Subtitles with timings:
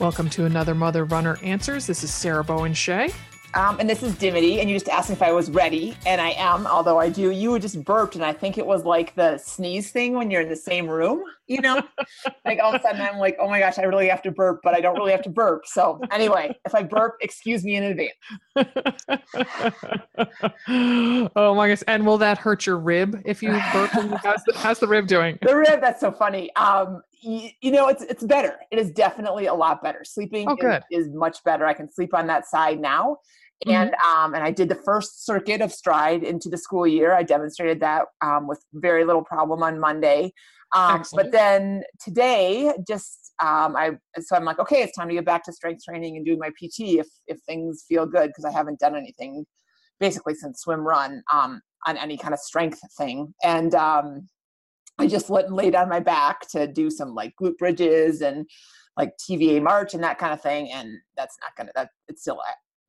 [0.00, 1.86] Welcome to another Mother Runner Answers.
[1.86, 3.10] This is Sarah Bowen Shea.
[3.54, 6.30] Um, and this is Dimity, and you just asked if I was ready, and I
[6.30, 7.30] am, although I do.
[7.30, 10.48] You just burped, and I think it was like the sneeze thing when you're in
[10.48, 11.82] the same room, you know?
[12.44, 14.60] like all of a sudden I'm like, oh my gosh, I really have to burp,
[14.62, 15.66] but I don't really have to burp.
[15.66, 18.12] So anyway, if I burp, excuse me in advance.
[21.36, 21.82] oh my gosh.
[21.86, 23.90] And will that hurt your rib if you burp?
[23.90, 25.38] how's, the, how's the rib doing?
[25.42, 26.54] The rib, that's so funny.
[26.56, 28.58] Um, you, you, know, it's it's better.
[28.70, 30.04] It is definitely a lot better.
[30.04, 30.56] Sleeping oh.
[30.90, 31.66] Is, is much better.
[31.66, 33.18] I can sleep on that side now.
[33.66, 34.24] And mm-hmm.
[34.24, 37.14] um, and I did the first circuit of stride into the school year.
[37.14, 40.32] I demonstrated that um, with very little problem on Monday.
[40.74, 45.24] Um, but then today, just um, I so I'm like, okay, it's time to get
[45.24, 48.50] back to strength training and do my PT if if things feel good because I
[48.50, 49.44] haven't done anything
[50.00, 53.32] basically since swim run um, on any kind of strength thing.
[53.42, 54.28] And um,
[54.98, 58.46] I just let, laid on my back to do some like glute bridges and
[58.96, 60.70] like TVA march and that kind of thing.
[60.72, 62.40] And that's not gonna that it's still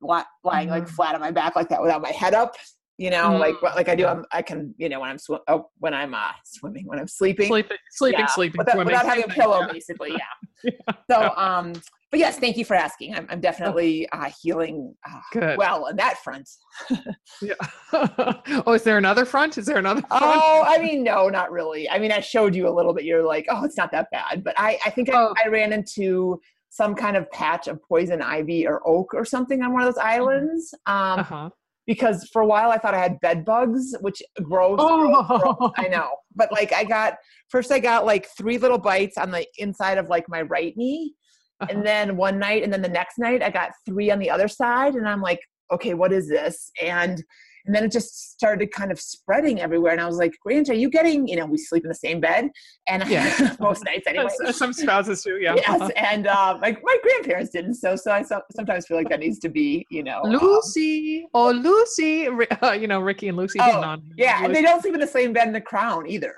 [0.01, 0.69] lying mm-hmm.
[0.69, 2.55] like flat on my back like that without my head up
[2.97, 3.39] you know mm-hmm.
[3.39, 6.13] like like i do I'm, i can you know when i'm sw- oh, when i'm
[6.13, 9.61] uh swimming when i'm sleeping sleeping sleeping yeah, sleeping without, swimming, without having a pillow
[9.61, 9.67] yeah.
[9.71, 10.71] basically yeah.
[10.71, 10.95] yeah.
[11.09, 11.73] so um
[12.11, 15.57] but yes thank you for asking i'm, I'm definitely uh healing uh, Good.
[15.57, 16.49] well on that front
[17.41, 17.53] yeah
[18.65, 20.23] oh is there another front is there another front?
[20.23, 23.23] oh i mean no not really i mean i showed you a little bit you're
[23.23, 25.33] like oh it's not that bad but i i think oh.
[25.37, 26.39] I, I ran into
[26.75, 30.03] some kind of patch of poison ivy or oak or something on one of those
[30.03, 30.21] mm-hmm.
[30.21, 30.73] islands.
[30.85, 31.49] Um, uh-huh.
[31.87, 34.77] Because for a while I thought I had bed bugs, which grows.
[34.79, 35.71] Oh.
[35.77, 37.15] I know, but like I got
[37.49, 41.13] first I got like three little bites on the inside of like my right knee,
[41.61, 41.71] uh-huh.
[41.71, 44.47] and then one night, and then the next night I got three on the other
[44.47, 45.39] side, and I'm like,
[45.71, 46.71] okay, what is this?
[46.81, 47.23] And
[47.65, 49.91] and then it just started kind of spreading everywhere.
[49.91, 52.19] And I was like, Grant, are you getting, you know, we sleep in the same
[52.19, 52.49] bed.
[52.87, 53.55] And yeah.
[53.59, 54.29] most nights anyway.
[54.51, 55.55] Some spouses do, yeah.
[55.55, 55.91] Yes.
[55.95, 57.75] And uh, my, my grandparents didn't.
[57.75, 60.21] So, so I so, sometimes feel like that needs to be, you know.
[60.23, 61.23] Lucy.
[61.23, 62.27] Um, oh, Lucy.
[62.61, 63.59] Uh, you know, Ricky and Lucy.
[63.61, 64.35] Oh, yeah.
[64.35, 64.45] Lucy.
[64.45, 66.35] And they don't sleep in the same bed in the crown either.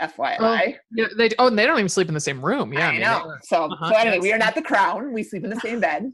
[0.00, 0.36] FYI.
[0.40, 2.72] Oh, yeah, they oh, they don't even sleep in the same room.
[2.72, 3.34] Yeah, I, know.
[3.42, 3.90] so, uh-huh.
[3.90, 5.12] so anyway, we are not the crown.
[5.12, 6.10] We sleep in the same bed.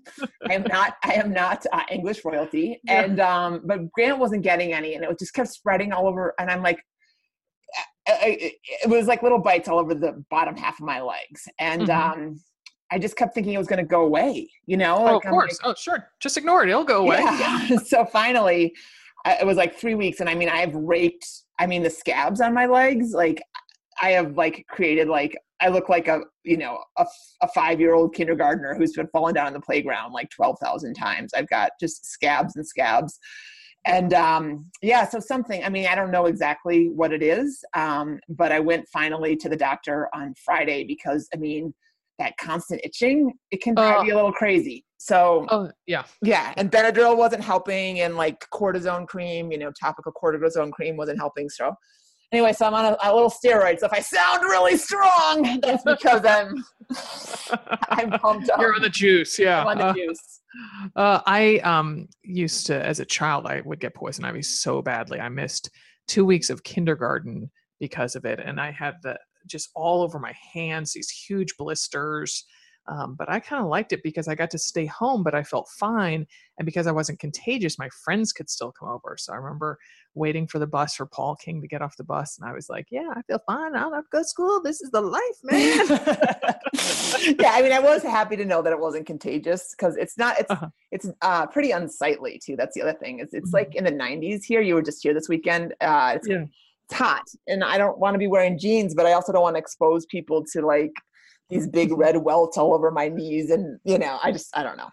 [0.49, 0.95] I am not.
[1.05, 2.81] I am not uh, English royalty.
[2.87, 3.03] Yeah.
[3.05, 6.35] And um, but Grant wasn't getting any, and it just kept spreading all over.
[6.39, 6.79] And I'm like,
[8.07, 8.53] I, I,
[8.85, 12.21] it was like little bites all over the bottom half of my legs, and mm-hmm.
[12.21, 12.41] um.
[12.89, 15.03] I just kept thinking it was going to go away, you know?
[15.03, 15.59] Like, oh, of course.
[15.61, 16.09] Like, oh, sure.
[16.21, 16.69] Just ignore it.
[16.69, 17.19] It'll go away.
[17.19, 17.79] Yeah.
[17.85, 18.73] so finally,
[19.27, 20.21] it was like three weeks.
[20.21, 21.27] And I mean, I've raped,
[21.59, 23.43] I mean, the scabs on my legs, like
[24.03, 27.07] I have like created like I look like a you know a,
[27.43, 30.95] a five year old kindergartner who's been falling down on the playground like twelve thousand
[30.95, 31.33] times.
[31.35, 33.19] I've got just scabs and scabs,
[33.87, 35.65] and um, yeah, so something.
[35.65, 39.49] I mean, I don't know exactly what it is, um, but I went finally to
[39.49, 41.73] the doctor on Friday because I mean
[42.19, 44.85] that constant itching it can drive uh, you a little crazy.
[44.99, 50.13] So oh yeah, yeah, and Benadryl wasn't helping, and like cortisone cream, you know, topical
[50.13, 51.49] cortisone cream wasn't helping.
[51.49, 51.75] So
[52.33, 53.79] anyway, so I'm on a, a, little steroid.
[53.79, 56.65] So if I sound really strong, that's because I'm
[57.91, 58.61] I'm pumped up.
[58.61, 59.61] You're on the juice, yeah.
[59.61, 60.41] I'm on the uh, juice.
[60.95, 65.21] Uh, I um used to, as a child, I would get poison ivy so badly.
[65.21, 65.71] I missed
[66.09, 70.35] two weeks of kindergarten because of it, and I had the just all over my
[70.55, 72.45] hands these huge blisters.
[72.89, 75.43] Um, but I kind of liked it because I got to stay home, but I
[75.43, 76.27] felt fine.
[76.59, 79.17] And because I wasn't contagious, my friends could still come over.
[79.19, 79.79] So I remember
[80.15, 82.39] waiting for the bus for Paul King to get off the bus.
[82.39, 83.75] And I was like, yeah, I feel fine.
[83.75, 84.63] I don't have to go to school.
[84.63, 85.87] This is the life, man.
[87.41, 87.53] yeah.
[87.53, 90.51] I mean, I was happy to know that it wasn't contagious because it's not, it's,
[90.51, 90.69] uh-huh.
[90.93, 92.57] it's uh, pretty unsightly too.
[92.57, 93.57] That's the other thing is it's mm-hmm.
[93.57, 95.75] like in the nineties here, you were just here this weekend.
[95.81, 96.45] Uh, it's, yeah.
[96.89, 99.57] it's hot and I don't want to be wearing jeans, but I also don't want
[99.57, 100.93] to expose people to like
[101.49, 104.77] these big red welts all over my knees and you know i just i don't
[104.77, 104.91] know.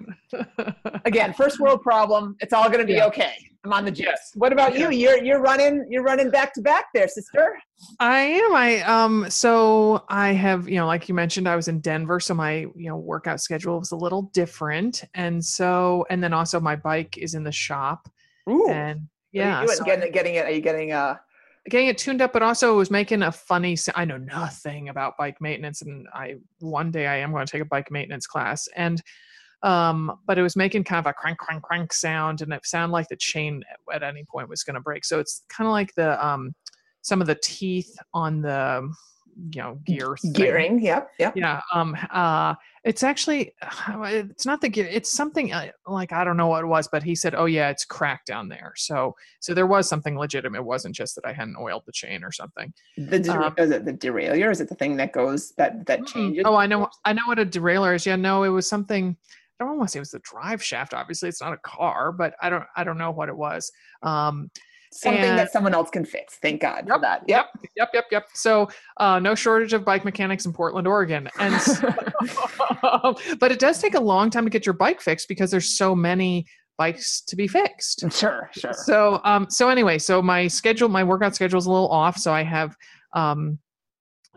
[1.06, 3.06] Again first world problem it's all going to be yeah.
[3.08, 3.34] okay.
[3.66, 4.08] I'm on the juice.
[4.08, 4.32] Yes.
[4.36, 4.92] what about you?
[4.92, 7.58] You're you're running you're running back to back there sister.
[8.00, 8.54] I am.
[8.54, 12.34] I um so i have you know like you mentioned i was in denver so
[12.34, 15.04] my you know workout schedule was a little different.
[15.14, 18.10] And so and then also my bike is in the shop.
[18.50, 18.70] Ooh.
[18.70, 21.16] and yeah are you so getting, getting it are you getting uh
[21.70, 23.78] getting it tuned up, but also it was making a funny.
[23.96, 27.62] I know nothing about bike maintenance, and I one day I am going to take
[27.62, 29.02] a bike maintenance class, and
[29.64, 32.92] um, but it was making kind of a crank, crank, crank sound, and it sounded
[32.92, 33.64] like the chain
[33.94, 35.06] at any point was going to break.
[35.06, 36.54] So it's kind of like the um,
[37.02, 38.94] some of the teeth on the
[39.38, 40.82] you know gear gearing.
[40.82, 41.34] Yep, yep.
[41.36, 41.62] Yeah.
[41.74, 41.98] Um.
[42.12, 42.56] Uh.
[42.84, 43.54] It's actually,
[43.90, 44.88] it's not the gear.
[44.92, 47.70] It's something uh, like I don't know what it was, but he said, "Oh yeah,
[47.70, 50.60] it's cracked down there." So, so there was something legitimate.
[50.60, 52.74] It wasn't just that I hadn't oiled the chain or something.
[52.98, 54.52] The der- um, is it the derailleur?
[54.52, 56.44] Is it the thing that goes that that changes?
[56.46, 56.90] Oh, I know.
[57.06, 58.06] I know what a derailleur is.
[58.06, 58.18] Yeah.
[58.18, 59.16] No, it was something.
[59.60, 60.94] I don't want to say it was the drive shaft.
[60.94, 62.66] Obviously, it's not a car, but I don't.
[62.76, 63.72] I don't know what it was.
[64.02, 64.52] Um,
[64.94, 66.36] something and, that someone else can fix.
[66.36, 67.24] Thank God yep, for that.
[67.28, 67.50] Yep.
[67.76, 68.28] yep, yep, yep.
[68.34, 71.94] So uh, no shortage of bike mechanics in Portland, Oregon, and so,
[73.40, 75.96] but it does take a long time to get your bike fixed because there's so
[75.96, 76.46] many
[76.78, 78.04] bikes to be fixed.
[78.12, 78.74] Sure, sure.
[78.74, 82.18] So, um, so anyway, so my schedule, my workout schedule is a little off.
[82.18, 82.76] So I have,
[83.14, 83.60] um,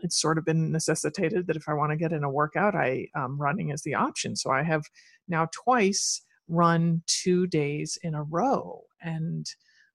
[0.01, 3.07] it's sort of been necessitated that if I want to get in a workout, I
[3.15, 4.35] um, running is the option.
[4.35, 4.83] So I have
[5.27, 9.45] now twice run two days in a row, and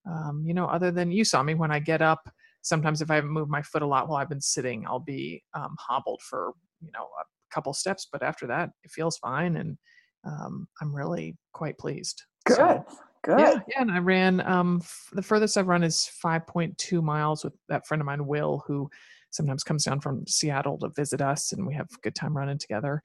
[0.06, 2.28] um, you know, other than you saw me when I get up,
[2.62, 5.42] sometimes if I haven't moved my foot a lot while I've been sitting, I'll be
[5.54, 8.08] um, hobbled for, you know, a couple steps.
[8.10, 9.56] But after that, it feels fine.
[9.56, 9.76] And
[10.24, 12.22] um, I'm really quite pleased.
[12.46, 12.56] Good.
[12.56, 12.84] So,
[13.24, 13.38] Good.
[13.38, 14.40] Yeah, yeah, and I ran.
[14.40, 18.64] Um, f- the furthest I've run is 5.2 miles with that friend of mine, Will,
[18.66, 18.90] who
[19.30, 22.58] sometimes comes down from Seattle to visit us, and we have a good time running
[22.58, 23.00] together.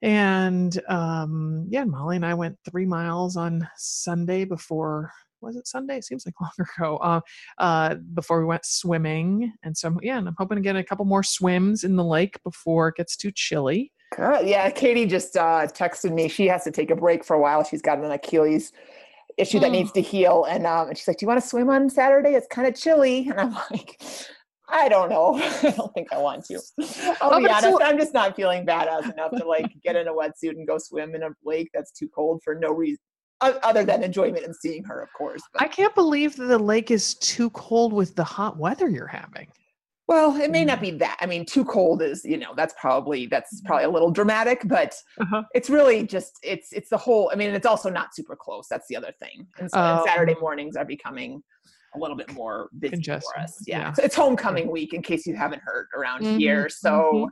[0.00, 5.12] And um, yeah, Molly and I went three miles on Sunday before
[5.42, 5.98] was it Sunday?
[5.98, 6.96] It seems like longer ago.
[6.98, 7.20] Uh,
[7.58, 11.04] uh, before we went swimming, and so yeah, and I'm hoping to get a couple
[11.04, 13.92] more swims in the lake before it gets too chilly.
[14.16, 14.46] Good.
[14.46, 16.28] Yeah, Katie just uh, texted me.
[16.28, 17.64] She has to take a break for a while.
[17.64, 18.72] She's got an Achilles
[19.38, 21.70] issue that needs to heal, and um, and she's like, "Do you want to swim
[21.70, 22.30] on Saturday?
[22.30, 24.00] It's kind of chilly." And I'm like.
[24.74, 25.34] I don't know.
[25.62, 26.58] I don't think I want to.
[27.20, 27.62] I'll oh, be honest.
[27.62, 30.78] So- I'm just not feeling badass enough to like get in a wetsuit and go
[30.78, 33.02] swim in a lake that's too cold for no reason
[33.42, 35.42] other than enjoyment and seeing her, of course.
[35.52, 35.62] But.
[35.62, 39.48] I can't believe that the lake is too cold with the hot weather you're having.
[40.08, 40.82] Well, it may not mm.
[40.82, 41.16] be that.
[41.20, 44.94] I mean, too cold is, you know, that's probably that's probably a little dramatic, but
[45.20, 45.44] uh-huh.
[45.54, 47.30] it's really just it's it's the whole.
[47.32, 48.66] I mean, it's also not super close.
[48.68, 49.46] That's the other thing.
[49.58, 51.42] And, so, and Saturday mornings are becoming
[51.94, 53.30] a little bit more busy Congested.
[53.34, 53.62] for us.
[53.66, 53.78] Yeah.
[53.78, 53.92] yeah.
[53.92, 56.38] So it's homecoming week, in case you haven't heard around mm-hmm.
[56.38, 56.68] here.
[56.68, 57.24] So mm-hmm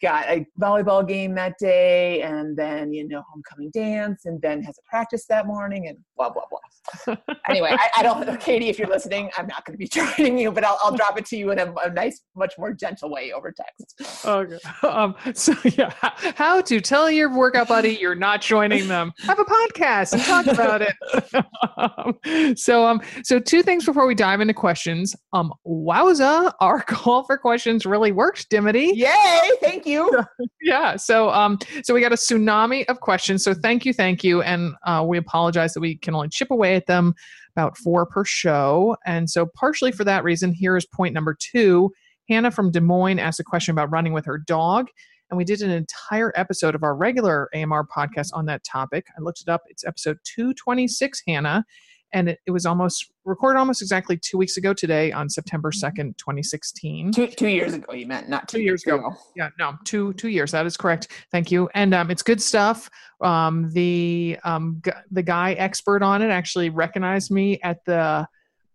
[0.00, 4.78] got a volleyball game that day and then you know homecoming dance and ben has
[4.78, 7.14] a practice that morning and blah blah blah.
[7.48, 10.50] Anyway I, I, don't katie if you're listening i'm not going to be joining you
[10.50, 13.32] but i'll, I'll drop it to you in a, a, nice much more gentle way
[13.32, 14.24] over text.
[14.24, 14.58] Okay.
[14.82, 15.92] Um so yeah
[16.36, 19.12] how to tell your workout buddy you're not joining them.
[19.20, 22.58] Have a podcast and talk about it.
[22.58, 25.14] So um so two things before we dive into questions.
[25.32, 28.92] Um wowza our call for questions really worked dimity.
[28.94, 29.50] Yay!
[29.60, 30.24] Thank you you.
[30.62, 30.96] yeah.
[30.96, 33.44] So um so we got a tsunami of questions.
[33.44, 34.42] So thank you, thank you.
[34.42, 37.14] And uh, we apologize that we can only chip away at them
[37.54, 38.96] about four per show.
[39.06, 41.92] And so partially for that reason, here is point number two.
[42.28, 44.86] Hannah from Des Moines asked a question about running with her dog.
[45.30, 49.06] And we did an entire episode of our regular AMR podcast on that topic.
[49.16, 49.62] I looked it up.
[49.68, 51.64] It's episode 226, Hannah
[52.12, 55.90] and it, it, was almost recorded almost exactly two weeks ago today on September 2nd,
[55.90, 56.10] mm-hmm.
[56.18, 57.12] 2016.
[57.12, 58.96] Two, two years ago, you meant, not two, two years ago.
[58.96, 59.16] ago.
[59.36, 60.50] Yeah, no, two two years.
[60.52, 61.08] That is correct.
[61.30, 61.68] Thank you.
[61.74, 62.90] And um, it's good stuff.
[63.20, 68.26] Um, the um, g- the guy expert on it actually recognized me at the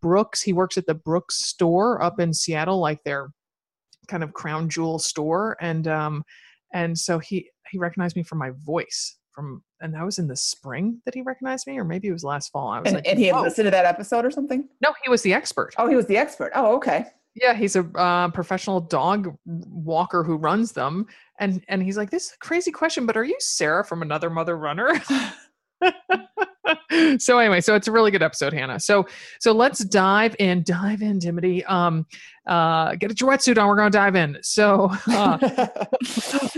[0.01, 0.41] Brooks.
[0.41, 3.29] He works at the Brooks store up in Seattle, like their
[4.07, 6.23] kind of crown jewel store, and um,
[6.73, 10.35] and so he he recognized me from my voice from and that was in the
[10.35, 13.07] spring that he recognized me or maybe it was last fall i was and, like
[13.07, 14.67] and he had listened to that episode or something?
[14.81, 15.73] No he was the expert.
[15.77, 16.51] Oh he was the expert.
[16.55, 17.05] Oh okay.
[17.35, 21.07] Yeah he's a uh, professional dog walker who runs them
[21.39, 24.29] and and he's like this is a crazy question but are you sarah from another
[24.29, 24.89] mother runner?
[27.19, 28.79] So anyway so it's a really good episode hannah.
[28.79, 29.05] So
[29.39, 32.05] so let's dive in dive in dimity um
[32.47, 34.37] uh get a wetsuit on we're gonna dive in.
[34.41, 35.37] So uh,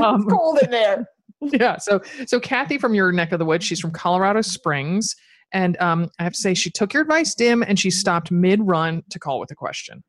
[0.01, 1.07] um, it's cold in there
[1.41, 1.77] yeah.
[1.77, 5.15] So so Kathy from your neck of the woods, she's from Colorado Springs.
[5.53, 8.60] And um, I have to say, she took your advice, Dim, and she stopped mid
[8.62, 10.03] run to call with a question.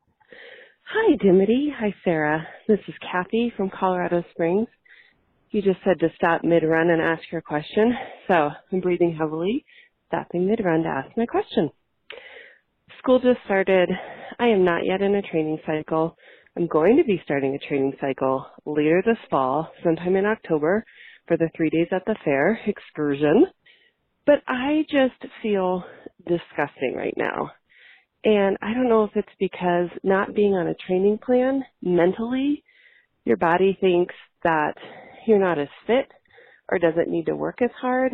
[0.82, 1.73] Hi, Dimity.
[1.78, 2.47] Hi, Sarah.
[2.66, 4.68] This is Kathy from Colorado Springs.
[5.50, 7.94] You just said to stop mid run and ask your question.
[8.26, 9.64] So I'm breathing heavily,
[10.08, 11.70] stopping mid run to ask my question.
[12.99, 13.90] School just started.
[14.38, 16.16] I am not yet in a training cycle.
[16.56, 20.85] I'm going to be starting a training cycle later this fall, sometime in October,
[21.28, 23.47] for the three days at the fair excursion.
[24.26, 25.85] But I just feel
[26.26, 27.52] disgusting right now.
[28.25, 32.64] And I don't know if it's because not being on a training plan mentally,
[33.25, 34.75] your body thinks that
[35.26, 36.11] you're not as fit
[36.70, 38.12] or doesn't need to work as hard.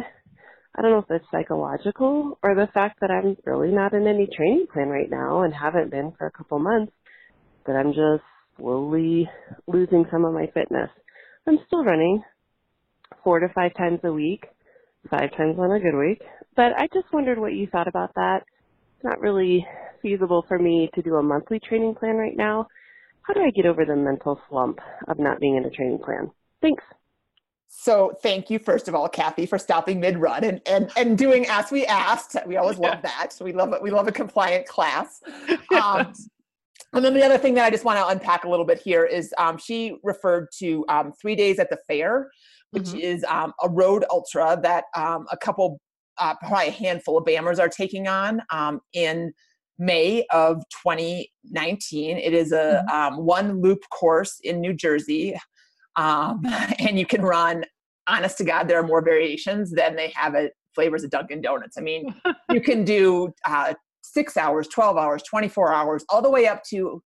[0.76, 4.28] I don't know if it's psychological or the fact that I'm really not in any
[4.36, 6.92] training plan right now and haven't been for a couple months,
[7.66, 8.24] that I'm just
[8.56, 9.28] slowly
[9.66, 10.90] losing some of my fitness.
[11.46, 12.22] I'm still running
[13.22, 14.46] four to five times a week,
[15.10, 16.22] five times on a good week.
[16.56, 18.42] But I just wondered what you thought about that.
[18.96, 19.66] It's not really
[20.02, 22.68] feasible for me to do a monthly training plan right now.
[23.22, 26.30] How do I get over the mental slump of not being in a training plan?
[26.60, 26.84] Thanks.
[27.68, 31.72] So thank you, first of all, Kathy, for stopping mid-run and and and doing as
[31.72, 32.36] we asked.
[32.46, 33.32] We always love that.
[33.32, 33.82] So we love it.
[33.82, 35.20] We love a compliant class.
[35.74, 36.12] Um,
[36.92, 39.04] and then the other thing that I just want to unpack a little bit here
[39.04, 42.30] is um, she referred to um, three days at the fair,
[42.74, 42.98] which mm-hmm.
[42.98, 45.80] is um, a road ultra that um, a couple,
[46.18, 49.32] uh, probably a handful of BAMRs are taking on um, in
[49.78, 52.18] May of 2019.
[52.18, 53.14] It is a mm-hmm.
[53.14, 55.34] Um, one loop course in New Jersey,
[55.96, 57.64] and you can run.
[58.06, 61.78] Honest to God, there are more variations than they have at flavors of Dunkin' Donuts.
[61.78, 62.14] I mean,
[62.50, 67.02] you can do uh, six hours, 12 hours, 24 hours, all the way up to,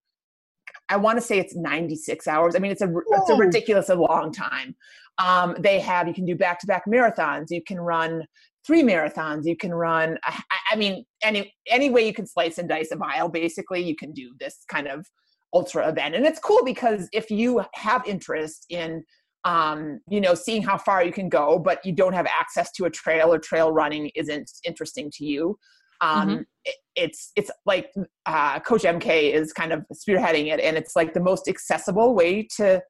[0.89, 2.55] I want to say it's 96 hours.
[2.55, 4.75] I mean, it's a, it's a ridiculous a long time.
[5.19, 7.47] Um, they have, you can do back to back marathons.
[7.49, 8.25] You can run
[8.65, 9.45] three marathons.
[9.45, 10.41] You can run, I,
[10.71, 14.11] I mean, any, any way you can slice and dice a mile, basically, you can
[14.13, 15.05] do this kind of
[15.53, 16.15] ultra event.
[16.15, 19.03] And it's cool because if you have interest in,
[19.45, 22.85] um, you know, seeing how far you can go, but you don't have access to
[22.85, 25.57] a trail or trail running isn't interesting to you,
[26.01, 26.41] um, mm-hmm.
[26.65, 27.91] it, it's it's like
[28.25, 32.43] uh, Coach MK is kind of spearheading it, and it's like the most accessible way
[32.57, 32.81] to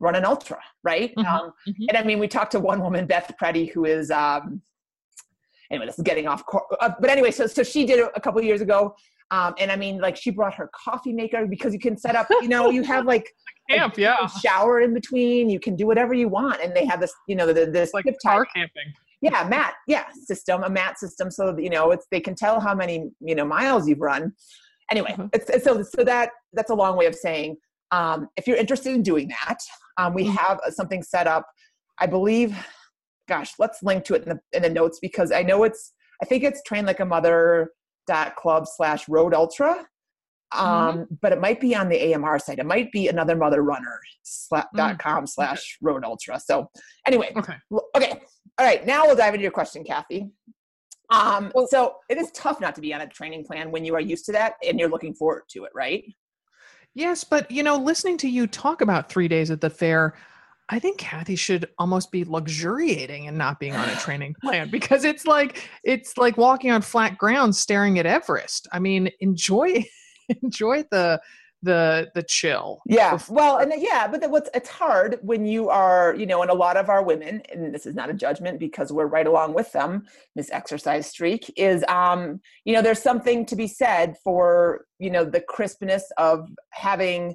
[0.00, 1.14] run an ultra, right?
[1.14, 1.26] Mm-hmm.
[1.26, 1.84] Um, mm-hmm.
[1.88, 4.60] And I mean, we talked to one woman, Beth Preddy, who is um,
[5.70, 6.44] anyway, this is getting off.
[6.44, 6.64] course.
[6.80, 8.94] uh, but anyway, so so she did it a couple years ago.
[9.30, 12.26] Um, and I mean, like she brought her coffee maker because you can set up,
[12.42, 13.32] you know, you have like
[13.70, 15.48] camp, yeah, shower in between.
[15.48, 18.04] You can do whatever you want, and they have this, you know, the, this like
[18.22, 18.92] car camping
[19.22, 22.60] yeah mat yeah system a mat system so that, you know it's they can tell
[22.60, 24.32] how many you know miles you've run
[24.90, 25.26] anyway mm-hmm.
[25.32, 27.56] it's, it's, so so that that's a long way of saying
[27.92, 29.58] um, if you're interested in doing that
[29.96, 30.32] um, we mm-hmm.
[30.32, 31.46] have something set up
[31.98, 32.54] i believe
[33.28, 36.26] gosh let's link to it in the in the notes because i know it's i
[36.26, 37.70] think it's train like a mother
[38.06, 39.86] dot club slash road ultra
[40.52, 40.66] Mm-hmm.
[40.66, 41.14] um, mm-hmm.
[41.20, 42.58] but it might be on the AMR site.
[42.58, 44.00] It might be another mother runner
[44.50, 46.38] dot mm, com slash road ultra.
[46.40, 46.68] So
[47.06, 47.54] anyway, okay.
[47.94, 48.20] Okay.
[48.58, 48.84] All right.
[48.86, 50.30] Now we'll dive into your question, Kathy.
[51.10, 53.94] Um, well, so it is tough not to be on a training plan when you
[53.94, 56.04] are used to that and you're looking forward to it, right?
[56.94, 60.14] Yes, but you know, listening to you talk about three days at the fair,
[60.68, 65.04] I think Kathy should almost be luxuriating and not being on a training plan because
[65.04, 68.68] it's like it's like walking on flat ground staring at Everest.
[68.72, 69.84] I mean, enjoy
[70.42, 71.20] enjoy the
[71.62, 76.26] the the chill yeah well and yeah but what's it's hard when you are you
[76.26, 79.06] know and a lot of our women and this is not a judgment because we're
[79.06, 80.04] right along with them
[80.34, 85.24] this exercise streak is um you know there's something to be said for you know
[85.24, 87.34] the crispness of having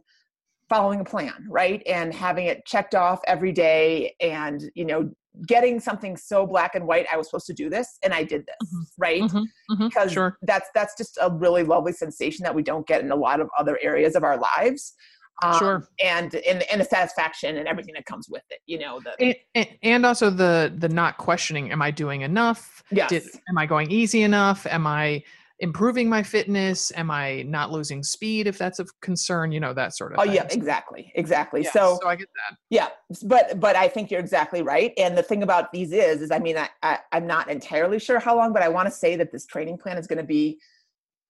[0.69, 1.81] following a plan right?
[1.85, 5.09] And having it checked off every day and you know
[5.45, 8.45] getting something so black and white i was supposed to do this and i did
[8.45, 8.83] this mm-hmm.
[8.97, 9.37] right mm-hmm.
[9.37, 9.87] Mm-hmm.
[9.87, 10.37] because sure.
[10.43, 13.49] that's that's just a really lovely sensation that we don't get in a lot of
[13.57, 14.93] other areas of our lives
[15.43, 18.99] um, sure and and and the satisfaction and everything that comes with it you know
[18.99, 23.09] the and, and also the the not questioning am i doing enough yes.
[23.09, 25.23] Did, am i going easy enough am i
[25.59, 26.91] improving my fitness?
[26.95, 29.51] Am I not losing speed if that's of concern?
[29.51, 30.33] You know, that sort of Oh thing.
[30.35, 31.11] yeah, exactly.
[31.15, 31.63] Exactly.
[31.63, 32.57] Yeah, so, so I get that.
[32.69, 32.89] Yeah.
[33.23, 34.93] But but I think you're exactly right.
[34.97, 38.19] And the thing about these is is I mean I, I I'm not entirely sure
[38.19, 40.59] how long, but I want to say that this training plan is going to be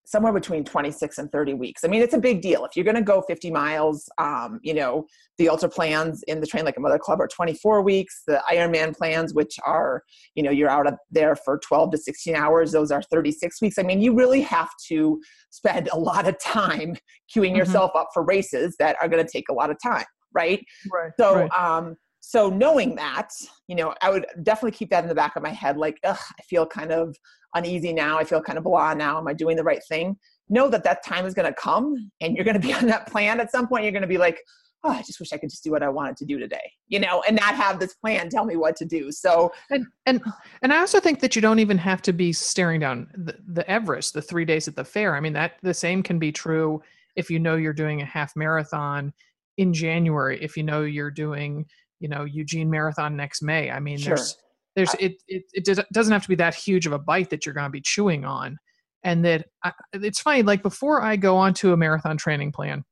[0.07, 1.83] somewhere between 26 and 30 weeks.
[1.83, 2.63] I mean, it's a big deal.
[2.63, 5.05] If you're going to go 50 miles, um, you know,
[5.37, 8.23] the ultra plans in the Train Like a Mother Club are 24 weeks.
[8.25, 12.71] The Ironman plans, which are, you know, you're out there for 12 to 16 hours,
[12.71, 13.77] those are 36 weeks.
[13.77, 16.95] I mean, you really have to spend a lot of time
[17.35, 17.57] queuing mm-hmm.
[17.57, 20.63] yourself up for races that are going to take a lot of time, right?
[20.89, 21.11] Right.
[21.19, 21.51] So, right.
[21.51, 23.29] um, so knowing that,
[23.69, 25.77] you know, I would definitely keep that in the back of my head.
[25.77, 27.15] Like, ugh, I feel kind of
[27.55, 28.19] uneasy now.
[28.19, 29.17] I feel kind of blah now.
[29.17, 30.17] Am I doing the right thing?
[30.49, 33.07] Know that that time is going to come and you're going to be on that
[33.07, 33.85] plan at some point.
[33.85, 34.41] You're going to be like,
[34.83, 36.99] oh, I just wish I could just do what I wanted to do today, you
[36.99, 39.09] know, and not have this plan tell me what to do.
[39.09, 40.21] So, and and
[40.61, 43.69] and I also think that you don't even have to be staring down the, the
[43.71, 45.15] Everest, the three days at the fair.
[45.15, 46.81] I mean, that the same can be true
[47.15, 49.13] if you know you're doing a half marathon
[49.57, 51.65] in January, if you know you're doing,
[51.99, 53.71] you know, Eugene Marathon next May.
[53.71, 54.15] I mean, sure.
[54.15, 54.37] there's
[54.77, 57.55] there's it, it, it doesn't have to be that huge of a bite that you're
[57.55, 58.57] going to be chewing on.
[59.03, 62.83] And that I, it's funny like before i go on to a marathon training plan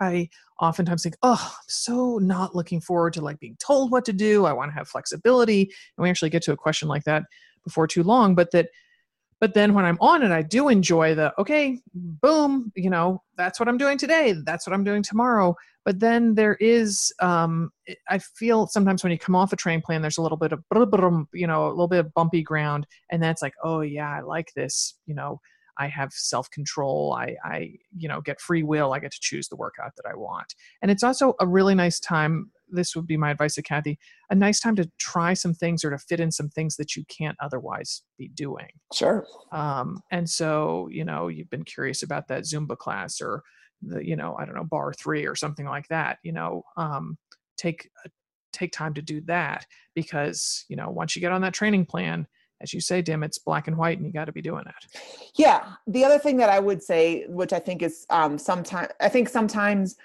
[0.00, 4.12] i oftentimes think oh i'm so not looking forward to like being told what to
[4.12, 4.46] do.
[4.46, 5.62] I want to have flexibility.
[5.62, 7.24] And we actually get to a question like that
[7.62, 8.68] before too long but that
[9.40, 13.60] but then when i'm on it i do enjoy the okay boom you know that's
[13.60, 14.34] what i'm doing today.
[14.44, 15.54] That's what i'm doing tomorrow
[15.88, 17.70] but then there is um,
[18.10, 20.62] i feel sometimes when you come off a train plan there's a little bit of
[21.32, 24.52] you know a little bit of bumpy ground and that's like oh yeah i like
[24.54, 25.40] this you know
[25.80, 27.16] I have self control.
[27.16, 28.92] I, I, you know, get free will.
[28.92, 30.56] I get to choose the workout that I want.
[30.82, 32.50] And it's also a really nice time.
[32.68, 33.96] This would be my advice to Kathy
[34.28, 37.04] a nice time to try some things or to fit in some things that you
[37.08, 38.68] can't otherwise be doing.
[38.92, 39.24] Sure.
[39.52, 43.44] Um, and so, you know, you've been curious about that Zumba class or
[43.82, 47.16] the, you know, I don't know, Barre3 or something like that, you know, um,
[47.56, 47.90] take,
[48.52, 52.26] take time to do that because, you know, once you get on that training plan,
[52.60, 55.00] as you say, Dim, it's black and white and you got to be doing it.
[55.36, 55.74] Yeah.
[55.86, 59.28] The other thing that I would say, which I think is um, sometimes, I think
[59.28, 59.96] sometimes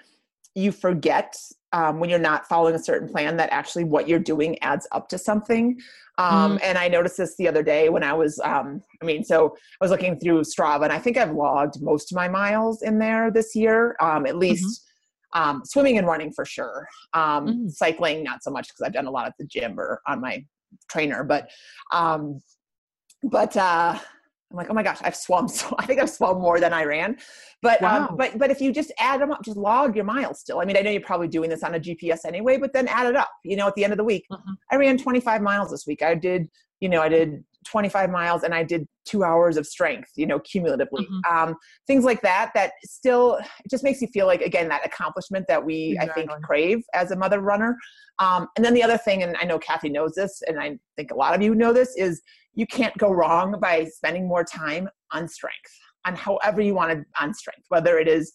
[0.54, 1.36] you forget
[1.72, 5.08] um, when you're not following a certain plan that actually what you're doing adds up
[5.08, 5.78] to something.
[6.18, 6.60] Um, mm.
[6.62, 9.84] And I noticed this the other day when I was, um, I mean, so I
[9.84, 13.32] was looking through Strava and I think I've logged most of my miles in there
[13.32, 14.38] this year, um, at mm-hmm.
[14.38, 14.64] least.
[14.64, 14.90] Mm-hmm.
[15.36, 16.86] Um, swimming and running for sure.
[17.12, 17.70] Um, mm.
[17.72, 20.44] Cycling, not so much because I've done a lot at the gym or on my
[20.88, 21.50] trainer, but
[21.92, 22.38] um,
[23.24, 23.98] but uh,
[24.54, 26.84] I'm like, oh my gosh, I've swum so I think I've swum more than I
[26.84, 27.16] ran.
[27.60, 28.08] But um, wow.
[28.08, 30.60] um, but but if you just add them up, just log your miles still.
[30.60, 33.06] I mean, I know you're probably doing this on a GPS anyway, but then add
[33.06, 33.30] it up.
[33.44, 34.52] You know, at the end of the week, mm-hmm.
[34.70, 36.02] I ran 25 miles this week.
[36.02, 36.48] I did,
[36.80, 40.38] you know, I did 25 miles and I did two hours of strength, you know,
[40.40, 41.04] cumulatively.
[41.04, 41.36] Mm-hmm.
[41.36, 41.56] Um,
[41.86, 45.64] things like that, that still, it just makes you feel like, again, that accomplishment that
[45.64, 46.24] we, exactly.
[46.24, 47.76] I think, crave as a mother runner.
[48.18, 51.10] Um, and then the other thing, and I know Kathy knows this, and I think
[51.10, 52.22] a lot of you know this, is
[52.54, 55.72] you can't go wrong by spending more time on strength,
[56.06, 58.32] on however you want to, on strength, whether it is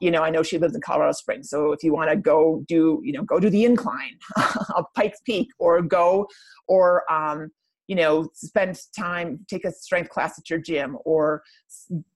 [0.00, 1.48] you know, I know she lives in Colorado Springs.
[1.48, 4.18] So if you want to go do, you know, go do the incline
[4.74, 6.26] of Pikes Peak or go
[6.66, 7.50] or, um,
[7.88, 11.42] you know spend time take a strength class at your gym or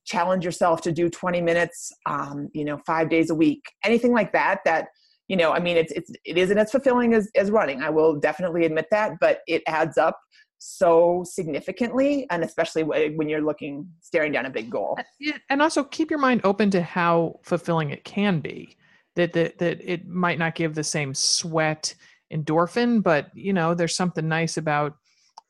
[0.05, 4.33] challenge yourself to do 20 minutes um, you know five days a week anything like
[4.33, 4.89] that that
[5.29, 8.19] you know i mean it's, it's it isn't as fulfilling as, as running i will
[8.19, 10.19] definitely admit that but it adds up
[10.63, 15.83] so significantly and especially when you're looking staring down a big goal yeah, and also
[15.83, 18.77] keep your mind open to how fulfilling it can be
[19.17, 21.95] that, that that it might not give the same sweat
[22.31, 24.97] endorphin but you know there's something nice about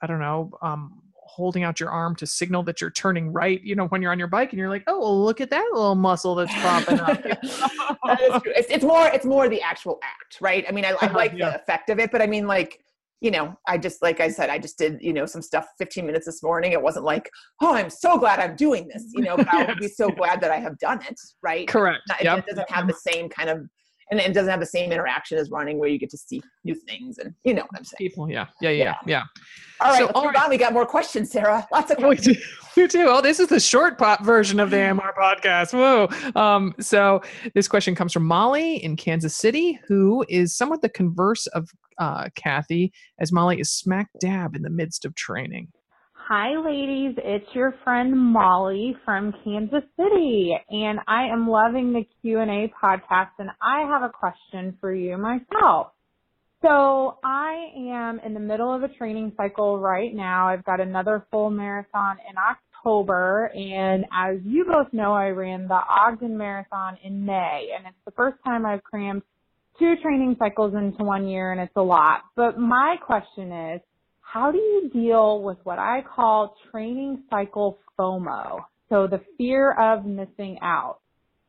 [0.03, 3.75] I don't know, um, holding out your arm to signal that you're turning right, you
[3.77, 5.95] know, when you're on your bike and you're like, oh, well, look at that little
[5.95, 7.21] muscle that's popping up.
[7.25, 10.65] it's, it's, more, it's more the actual act, right?
[10.69, 11.51] I mean, I, I uh-huh, like yeah.
[11.51, 12.83] the effect of it, but I mean, like,
[13.21, 16.07] you know, I just, like I said, I just did, you know, some stuff 15
[16.07, 16.73] minutes this morning.
[16.73, 17.31] It wasn't like,
[17.61, 19.55] oh, I'm so glad I'm doing this, you know, but yes.
[19.55, 21.69] I would be so glad that I have done it, right?
[21.69, 22.01] Correct.
[22.09, 22.39] Not, yep.
[22.39, 23.67] It doesn't have the same kind of
[24.11, 26.75] and it doesn't have the same interaction as running where you get to see new
[26.75, 27.97] things and you know what I'm saying.
[27.99, 28.95] People, yeah, yeah, yeah, yeah.
[29.07, 29.23] yeah.
[29.81, 30.45] All right, so, let's all move right.
[30.45, 30.51] on.
[30.51, 31.67] We got more questions, Sarah.
[31.73, 32.39] Lots of questions.
[32.77, 33.07] We do.
[33.09, 35.73] Oh, this is the short pop version of the AMR podcast.
[35.73, 36.09] Whoa.
[36.41, 37.23] Um, so
[37.55, 41.69] this question comes from Molly in Kansas City, who is somewhat the converse of
[41.99, 45.69] uh, Kathy, as Molly is smack dab in the midst of training.
[46.33, 47.17] Hi, ladies.
[47.19, 53.51] It's your friend Molly from Kansas City, and I am loving the Q&A podcast, and
[53.61, 55.89] I have a question for you myself.
[56.63, 60.47] So I am in the middle of a training cycle right now.
[60.47, 65.81] I've got another full marathon in October, and as you both know, I ran the
[65.81, 69.23] Ogden Marathon in May, and it's the first time I've crammed
[69.81, 72.21] two training cycles into one year, and it's a lot.
[72.37, 73.81] But my question is,
[74.33, 78.61] how do you deal with what I call training cycle FOMO?
[78.89, 80.99] So the fear of missing out.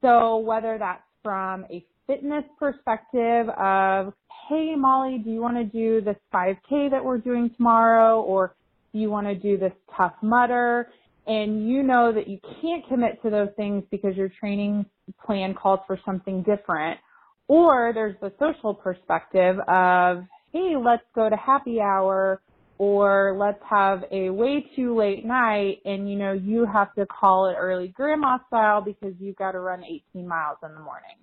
[0.02, 4.14] So whether that's from a fitness perspective of,
[4.50, 8.22] hey Molly, do you want to do this 5K that we're doing tomorrow?
[8.22, 8.56] Or
[8.94, 10.88] do you want to do this Tough Mudder?
[11.28, 14.88] And you know that you can't commit to those things because your training
[15.24, 17.00] plan calls for something different.
[17.48, 22.42] Or there's the social perspective of, hey, let's go to happy hour
[22.82, 27.48] or let's have a way too late night and you know you have to call
[27.48, 31.16] it early grandma style because you've got to run 18 miles in the morning.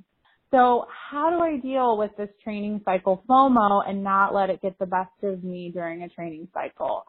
[0.52, 4.78] So how do I deal with this training cycle FOMO and not let it get
[4.78, 7.02] the best of me during a training cycle?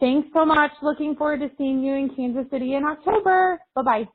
[0.00, 0.70] Thanks so much.
[0.80, 3.60] Looking forward to seeing you in Kansas City in October.
[3.74, 4.08] Bye bye.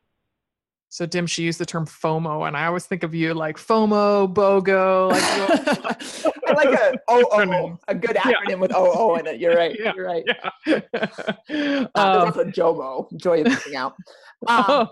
[0.89, 4.33] So Dim, she used the term FOMO, and I always think of you like FOMO,
[4.33, 5.11] BOGO.
[5.11, 8.55] Like I like a OO, a good acronym yeah.
[8.55, 9.39] with OO in it.
[9.39, 9.75] You're right.
[9.77, 9.93] Yeah.
[9.95, 10.23] You're right.
[10.25, 10.49] Yeah.
[10.95, 13.93] uh, um, there's also JOMO, joy of missing out.
[14.47, 14.89] Um, oh.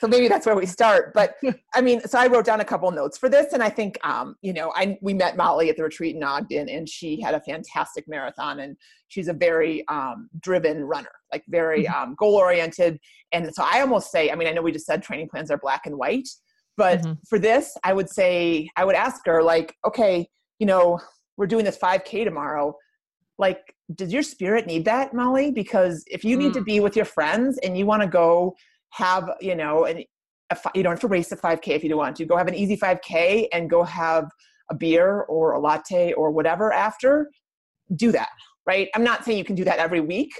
[0.00, 1.12] So maybe that's where we start.
[1.14, 1.36] But
[1.74, 4.36] I mean, so I wrote down a couple notes for this, and I think, um,
[4.42, 7.40] you know, I we met Molly at the retreat in Ogden, and she had a
[7.40, 8.76] fantastic marathon, and
[9.08, 12.10] she's a very um, driven runner, like very mm-hmm.
[12.10, 12.98] um, goal oriented.
[13.32, 15.58] And so I almost say, I mean, I know we just said training plans are
[15.58, 16.28] black and white,
[16.76, 17.12] but mm-hmm.
[17.28, 20.28] for this, I would say, I would ask her, like, okay,
[20.58, 21.00] you know,
[21.36, 22.76] we're doing this 5K tomorrow.
[23.38, 25.50] Like, does your spirit need that, Molly?
[25.50, 26.40] Because if you mm.
[26.40, 26.66] need to mm.
[26.66, 28.56] be with your friends and you want to go
[28.90, 30.04] have you know and
[30.74, 32.24] you don't have to race a 5k if you don't want to.
[32.24, 34.30] Go have an easy 5k and go have
[34.70, 37.30] a beer or a latte or whatever after.
[37.94, 38.30] Do that
[38.66, 38.88] right?
[38.94, 40.32] I'm not saying you can do that every week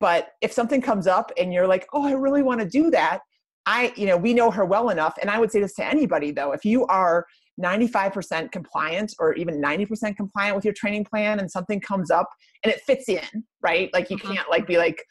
[0.00, 3.20] but if something comes up and you're like oh i really want to do that
[3.66, 6.30] i you know we know her well enough and i would say this to anybody
[6.30, 6.52] though.
[6.52, 7.26] If you are
[7.60, 12.28] 95% compliant or even 90% compliant with your training plan and something comes up
[12.62, 13.90] and it fits in right?
[13.92, 14.32] Like you mm-hmm.
[14.32, 15.02] can't like be like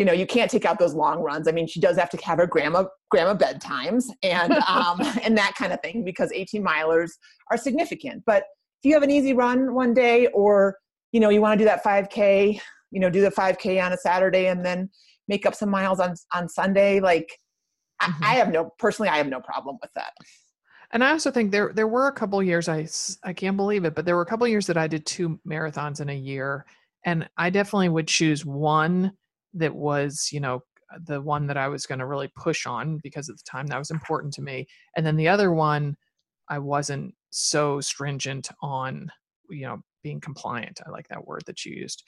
[0.00, 1.46] you know you can't take out those long runs.
[1.46, 5.54] I mean she does have to have her grandma grandma bedtimes and um and that
[5.56, 7.10] kind of thing because 18 milers
[7.50, 8.22] are significant.
[8.26, 8.44] But
[8.82, 10.78] if you have an easy run one day or
[11.12, 12.58] you know you want to do that 5k
[12.90, 14.88] you know do the 5k on a saturday and then
[15.28, 17.28] make up some miles on on sunday like
[18.00, 18.24] mm-hmm.
[18.24, 20.12] I, I have no personally i have no problem with that.
[20.92, 22.88] And I also think there there were a couple years I
[23.22, 26.00] I can't believe it, but there were a couple years that I did two marathons
[26.00, 26.64] in a year,
[27.04, 29.12] and I definitely would choose one
[29.54, 30.62] that was you know
[31.06, 33.78] the one that i was going to really push on because at the time that
[33.78, 35.96] was important to me and then the other one
[36.48, 39.10] i wasn't so stringent on
[39.50, 42.04] you know being compliant i like that word that you used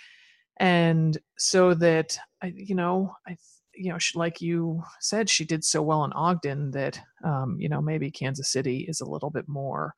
[0.58, 3.36] and so that i you know i
[3.74, 7.68] you know she, like you said she did so well in ogden that um, you
[7.68, 9.94] know maybe kansas city is a little bit more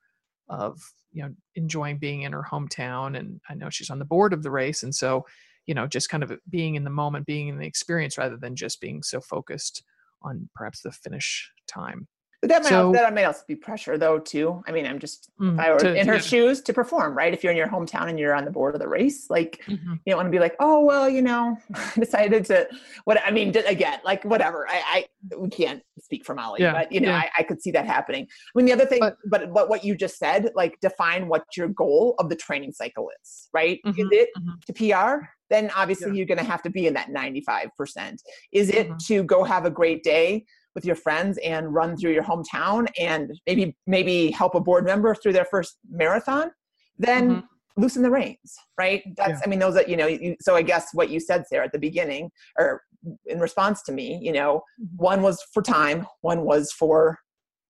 [0.48, 0.80] of
[1.12, 4.42] you know enjoying being in her hometown and i know she's on the board of
[4.42, 5.24] the race and so
[5.66, 8.56] you know just kind of being in the moment being in the experience rather than
[8.56, 9.82] just being so focused
[10.22, 12.08] on perhaps the finish time
[12.44, 14.62] but that might, so, also, that might also be pressure though too.
[14.68, 16.20] I mean, I'm just mm, I were to, in her yeah.
[16.20, 17.32] shoes to perform, right?
[17.32, 19.92] If you're in your hometown and you're on the board of the race, like mm-hmm.
[19.92, 21.56] you don't want to be like, oh well, you know,
[21.94, 22.68] decided to
[23.04, 24.68] what I mean again, like whatever.
[24.68, 26.74] I, I we can't speak for Molly, yeah.
[26.74, 27.16] but you know, yeah.
[27.16, 28.24] I, I, could see that happening.
[28.24, 31.44] I mean, the other thing, but, but but what you just said, like define what
[31.56, 33.80] your goal of the training cycle is, right?
[33.86, 34.50] Mm-hmm, is it mm-hmm.
[34.66, 35.26] to PR?
[35.48, 38.18] Then obviously you're going to have to be in that 95%.
[38.52, 38.96] Is it mm-hmm.
[39.06, 40.44] to go have a great day?
[40.74, 45.14] With your friends and run through your hometown and maybe maybe help a board member
[45.14, 46.50] through their first marathon
[46.98, 47.82] then mm-hmm.
[47.82, 49.40] loosen the reins right that's yeah.
[49.44, 51.72] i mean those that you know you, so i guess what you said sarah at
[51.72, 52.82] the beginning or
[53.26, 54.96] in response to me you know mm-hmm.
[54.96, 57.18] one was for time one was for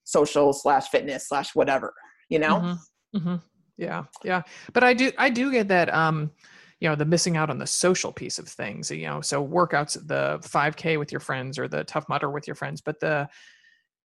[0.04, 1.92] social slash fitness slash whatever
[2.28, 3.18] you know mm-hmm.
[3.18, 3.36] mm-hmm.
[3.76, 6.30] yeah yeah but i do i do get that um
[6.84, 9.94] you know the missing out on the social piece of things you know so workouts
[10.06, 13.26] the 5k with your friends or the tough mudder with your friends but the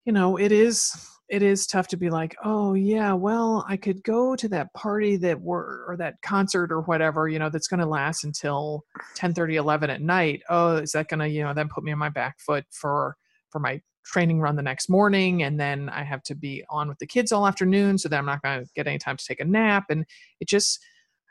[0.03, 0.91] you know it is
[1.29, 5.15] it is tough to be like oh yeah well i could go to that party
[5.15, 9.35] that were or that concert or whatever you know that's going to last until 10
[9.35, 10.41] 30 11 at night.
[10.49, 13.15] Oh is that going to you know then put me on my back foot for
[13.51, 16.99] for my training run the next morning and then i have to be on with
[16.99, 19.39] the kids all afternoon so that i'm not going to get any time to take
[19.39, 19.85] a nap.
[19.89, 20.05] And
[20.39, 20.79] it just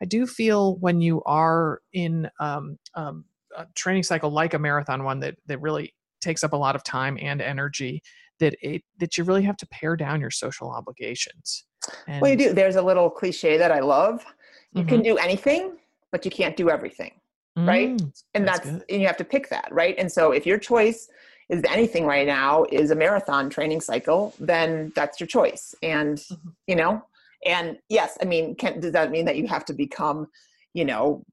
[0.02, 3.24] I do feel when you are in um, um,
[3.56, 6.82] a training cycle like a marathon one that that really takes up a lot of
[6.82, 8.02] time and energy
[8.40, 11.64] that it that you really have to pare down your social obligations.
[12.06, 12.52] And, well, you do.
[12.52, 14.24] There's a little cliche that I love.
[14.72, 14.88] You mm-hmm.
[14.88, 15.76] can do anything,
[16.10, 17.12] but you can't do everything,
[17.56, 18.00] mm, right?
[18.34, 19.94] And that's, that's and you have to pick that, right?
[19.98, 21.08] And so if your choice
[21.48, 25.74] is anything right now is a marathon training cycle, then that's your choice.
[25.82, 26.48] And mm-hmm.
[26.66, 27.04] you know,
[27.44, 30.26] and yes i mean can, does that mean that you have to become
[30.72, 31.24] you know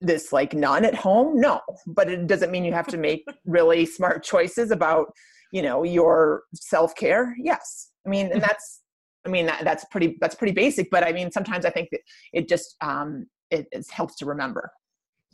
[0.00, 1.38] this like nun at home?
[1.40, 5.12] No but it doesn't mean you have to make really smart choices about
[5.52, 7.36] you know your self-care?
[7.38, 7.90] Yes.
[8.06, 8.40] I mean and mm-hmm.
[8.40, 8.82] that's
[9.26, 12.00] i mean that, that's pretty that's pretty basic but i mean sometimes i think that
[12.32, 14.70] it just um it, it helps to remember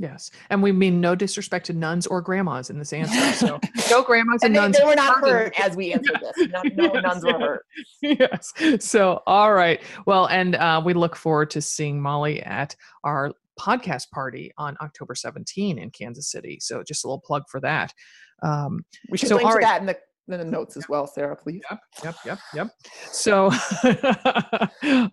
[0.00, 3.32] Yes, and we mean no disrespect to nuns or grandmas in this answer.
[3.32, 3.60] So
[3.90, 4.78] no grandmas and, and they, nuns.
[4.78, 6.48] They were not hurt as we answered this.
[6.48, 7.66] No, no yes, nuns were hurt.
[8.00, 8.54] Yes.
[8.82, 9.82] So all right.
[10.06, 15.14] Well, and uh, we look forward to seeing Molly at our podcast party on October
[15.14, 16.56] 17 in Kansas City.
[16.62, 17.92] So just a little plug for that.
[18.42, 19.62] Um, we should so, link to right.
[19.64, 21.60] that in the in the notes as well, Sarah, please.
[21.70, 22.68] Yep, yep, yep, yep.
[23.10, 23.50] So,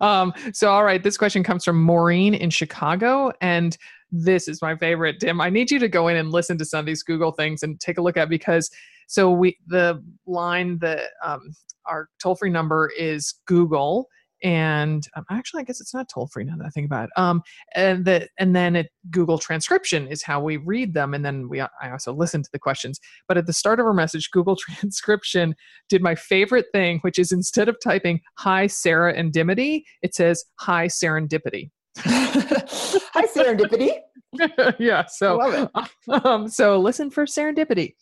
[0.00, 1.02] um, so all right.
[1.02, 3.76] This question comes from Maureen in Chicago, and
[4.10, 6.80] this is my favorite Dim i need you to go in and listen to some
[6.80, 8.70] of these google things and take a look at because
[9.06, 11.40] so we the line that um,
[11.86, 14.08] our toll free number is google
[14.44, 17.10] and um, actually i guess it's not toll free now that i think about it.
[17.16, 17.42] Um
[17.74, 21.60] and that and then it google transcription is how we read them and then we
[21.60, 23.00] i also listen to the questions.
[23.26, 25.56] But at the start of our message google transcription
[25.88, 30.44] did my favorite thing which is instead of typing hi sarah and dimity it says
[30.60, 31.70] hi serendipity
[33.12, 33.90] hi serendipity
[34.78, 35.70] yeah so
[36.24, 37.94] um, so listen for serendipity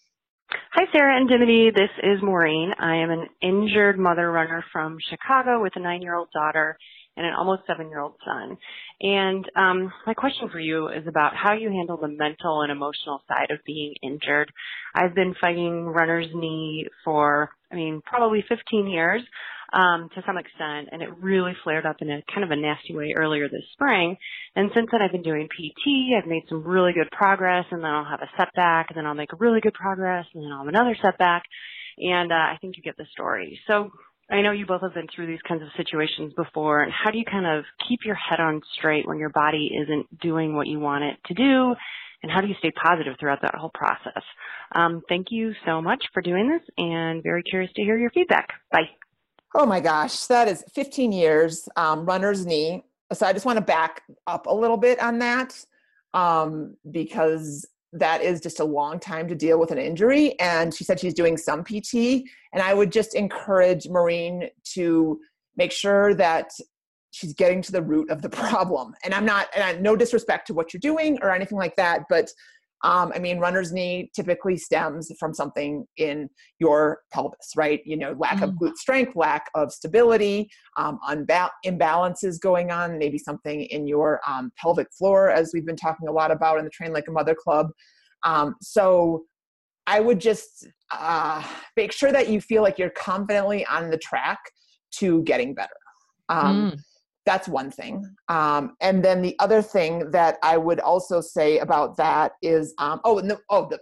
[0.73, 1.71] Hi, Sarah and Dimity.
[1.75, 2.73] This is Maureen.
[2.79, 6.79] I am an injured mother runner from Chicago with a nine year old daughter
[7.17, 8.57] and an almost seven year old son.
[9.01, 13.23] And um, my question for you is about how you handle the mental and emotional
[13.27, 14.53] side of being injured.
[14.95, 19.23] I've been fighting runner's knee for, I mean, probably 15 years
[19.77, 22.97] um, to some extent, and it really flared up in a kind of a nasty
[22.97, 24.17] way earlier this spring.
[24.55, 26.17] And since then, I've been doing PT.
[26.17, 29.15] I've made some really good progress, and then I'll have a setback, and then I'll
[29.15, 31.43] make a really good progress, and then I'll have another setback.
[31.99, 33.61] And uh, I think you get the story.
[33.67, 33.91] So
[34.31, 36.83] I know you both have been through these kinds of situations before.
[36.83, 40.21] And how do you kind of keep your head on straight when your body isn't
[40.21, 41.75] doing what you want it to do?
[42.23, 44.23] And how do you stay positive throughout that whole process?
[44.75, 48.49] Um, thank you so much for doing this and very curious to hear your feedback.
[48.73, 48.89] Bye.
[49.55, 52.85] Oh my gosh, that is 15 years, um, runner's knee.
[53.13, 55.65] So I just want to back up a little bit on that
[56.13, 60.39] um, because that is just a long time to deal with an injury.
[60.41, 62.25] And she said she's doing some PT.
[62.53, 65.21] And I would just encourage Maureen to
[65.57, 66.51] make sure that
[67.13, 68.95] she's getting to the root of the problem.
[69.05, 72.03] And I'm not, and I, no disrespect to what you're doing or anything like that,
[72.09, 72.31] but
[72.85, 77.81] um, I mean, runner's knee typically stems from something in your pelvis, right?
[77.85, 78.45] You know, lack mm.
[78.45, 84.21] of glute strength, lack of stability, um, unba- imbalances going on, maybe something in your
[84.27, 87.13] um, pelvic floor, as we've been talking a lot about in the Train Like a
[87.13, 87.71] Mother Club.
[88.25, 89.25] Um, so
[89.87, 91.43] I would just uh,
[91.77, 94.39] make sure that you feel like you're confidently on the track
[94.97, 95.77] to getting better.
[96.29, 96.81] Um, mm
[97.27, 98.09] that's one thing.
[98.29, 103.01] Um, and then the other thing that I would also say about that is, um,
[103.05, 103.79] oh, no, oh, the,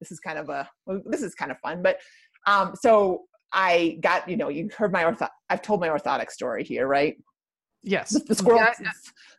[0.00, 0.68] this is kind of a,
[1.06, 1.98] this is kind of fun, but
[2.46, 6.62] um, so I got, you know, you heard my ortho, I've told my orthotic story
[6.62, 7.16] here, right?
[7.82, 8.10] Yes.
[8.10, 8.90] The, the squirrel, yeah,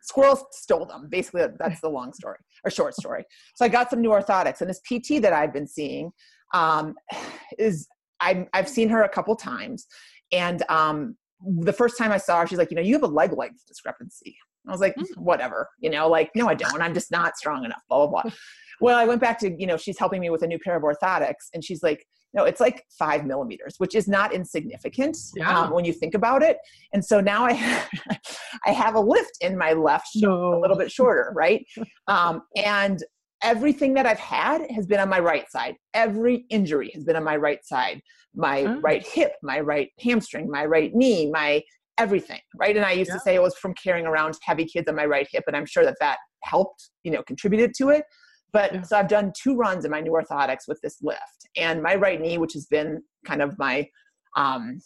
[0.01, 1.07] squirrels stole them.
[1.09, 3.25] Basically, that's the long story or short story.
[3.55, 6.11] So I got some new orthotics, and this PT that I've been seeing
[6.53, 6.95] um,
[7.59, 7.87] is
[8.21, 9.87] i have seen her a couple times,
[10.31, 13.07] and um, the first time I saw her, she's like, you know, you have a
[13.07, 14.37] leg length discrepancy.
[14.67, 15.05] I was like, mm.
[15.17, 16.81] whatever, you know, like, no, I don't.
[16.81, 18.31] I'm just not strong enough, blah, blah, blah.
[18.81, 20.83] well, I went back to, you know, she's helping me with a new pair of
[20.83, 21.49] orthotics.
[21.53, 25.57] And she's like, no, it's like five millimeters, which is not insignificant yeah.
[25.57, 26.57] um, when you think about it.
[26.93, 27.51] And so now I,
[28.65, 30.53] I have a lift in my left no.
[30.53, 31.65] a little bit shorter, right?
[32.07, 33.03] Um, and
[33.43, 35.75] everything that I've had has been on my right side.
[35.93, 38.01] Every injury has been on my right side.
[38.35, 38.79] My oh.
[38.81, 41.61] right hip, my right hamstring, my right knee, my
[41.97, 42.75] everything, right?
[42.75, 43.15] And I used yeah.
[43.15, 45.65] to say it was from carrying around heavy kids on my right hip, and I'm
[45.65, 48.03] sure that that helped, you know, contributed to it.
[48.51, 48.81] But yeah.
[48.81, 52.19] so I've done two runs in my new orthotics with this lift, and my right
[52.19, 53.87] knee, which has been kind of my
[54.35, 54.79] um,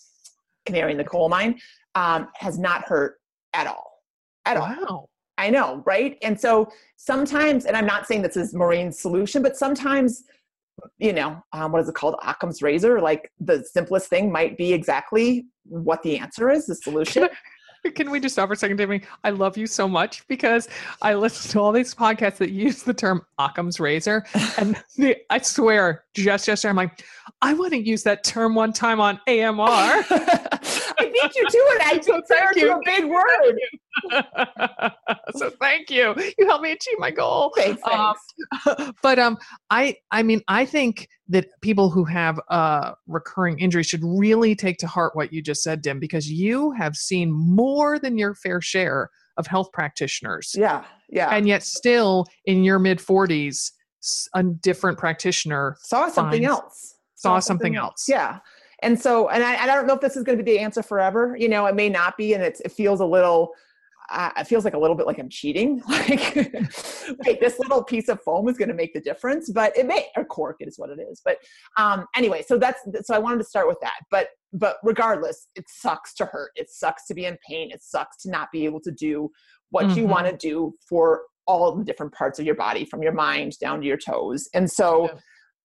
[0.65, 1.59] canary in the coal mine,
[1.95, 3.15] um, has not hurt
[3.53, 3.91] at all.
[4.45, 4.85] At wow.
[4.87, 5.09] all.
[5.39, 6.17] I know, right?
[6.21, 10.25] And so sometimes, and I'm not saying this is Maureen's solution, but sometimes,
[10.97, 12.15] you know, um, what is it called?
[12.21, 12.99] Occam's razor.
[12.99, 17.29] Like the simplest thing might be exactly what the answer is, the solution.
[17.95, 19.01] Can we just stop for a second, Timmy?
[19.23, 20.67] I love you so much because
[21.01, 24.25] I listen to all these podcasts that use the term Occam's razor.
[24.57, 27.05] And the, I swear, just yesterday, I'm like,
[27.41, 30.03] I want to use that term one time on AMR.
[30.99, 31.81] I beat you to it.
[31.85, 33.59] I so declared you a big word.
[35.35, 36.13] so thank you.
[36.37, 37.51] You helped me achieve my goal.
[37.55, 37.81] Thanks.
[37.85, 38.21] thanks.
[38.67, 39.37] Um, but um,
[39.69, 44.77] I I mean I think that people who have uh, recurring injuries should really take
[44.79, 48.61] to heart what you just said, Dim, because you have seen more than your fair
[48.61, 50.53] share of health practitioners.
[50.57, 51.29] Yeah, yeah.
[51.29, 53.71] And yet, still in your mid 40s,
[54.33, 56.95] a different practitioner saw something else.
[57.15, 58.05] Saw, saw something, something else.
[58.07, 58.39] Yeah.
[58.81, 60.81] And so, and I, I don't know if this is going to be the answer
[60.81, 61.35] forever.
[61.37, 63.53] You know, it may not be, and it's, it feels a little
[64.11, 65.81] uh, it feels like a little bit like I'm cheating.
[65.89, 66.33] Like,
[67.25, 70.07] wait, this little piece of foam is going to make the difference, but it may,
[70.15, 71.21] or cork, it is what it is.
[71.23, 71.37] But
[71.77, 73.99] um, anyway, so that's, so I wanted to start with that.
[74.09, 76.51] But, but regardless, it sucks to hurt.
[76.55, 77.71] It sucks to be in pain.
[77.71, 79.29] It sucks to not be able to do
[79.69, 79.99] what mm-hmm.
[79.99, 83.57] you want to do for all the different parts of your body, from your mind
[83.59, 84.47] down to your toes.
[84.53, 85.19] And so, yeah.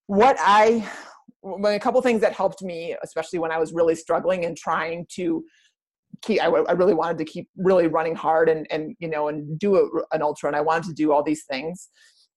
[0.06, 0.86] what I,
[1.44, 5.44] a couple things that helped me, especially when I was really struggling and trying to
[6.22, 9.58] keep I, I, really wanted to keep really running hard and and you know and
[9.58, 11.88] do a, an ultra and i wanted to do all these things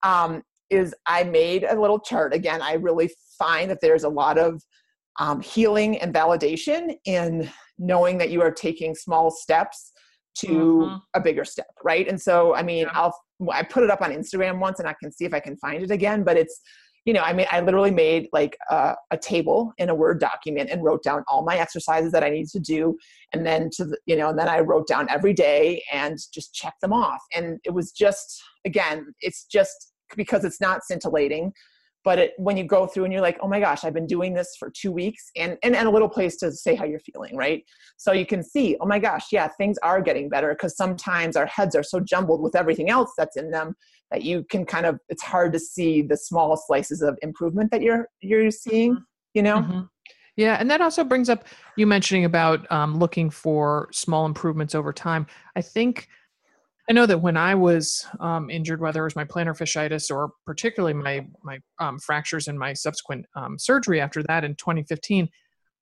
[0.03, 4.37] um, is i made a little chart again i really find that there's a lot
[4.37, 4.61] of
[5.19, 9.93] um, healing and validation in knowing that you are taking small steps
[10.35, 10.95] to mm-hmm.
[11.15, 12.91] a bigger step right and so i mean yeah.
[12.93, 13.17] i'll
[13.51, 15.83] i put it up on instagram once and i can see if i can find
[15.83, 16.61] it again but it's
[17.07, 20.69] you know i mean i literally made like a, a table in a word document
[20.69, 22.97] and wrote down all my exercises that i needed to do.
[23.33, 26.53] And then to the, you know and then i wrote down every day and just
[26.53, 27.21] checked them off.
[27.33, 31.53] And it was just again it's just because it's not scintillating
[32.03, 34.33] but it, when you go through and you're like oh my gosh i've been doing
[34.33, 37.35] this for two weeks and, and and a little place to say how you're feeling
[37.35, 37.63] right?
[37.97, 41.45] So you can see oh my gosh yeah things are getting better because sometimes our
[41.45, 43.75] heads are so jumbled with everything else that's in them
[44.11, 47.81] that you can kind of it's hard to see the small slices of improvement that
[47.81, 49.03] you're you're seeing mm-hmm.
[49.33, 49.81] you know mm-hmm.
[50.37, 51.45] Yeah, and that also brings up
[51.77, 55.25] you mentioning about um, looking for small improvements over time.
[55.55, 56.07] I think
[56.87, 60.31] I know that when I was um, injured, whether it was my plantar fasciitis or
[60.45, 65.27] particularly my my um, fractures and my subsequent um, surgery after that in 2015,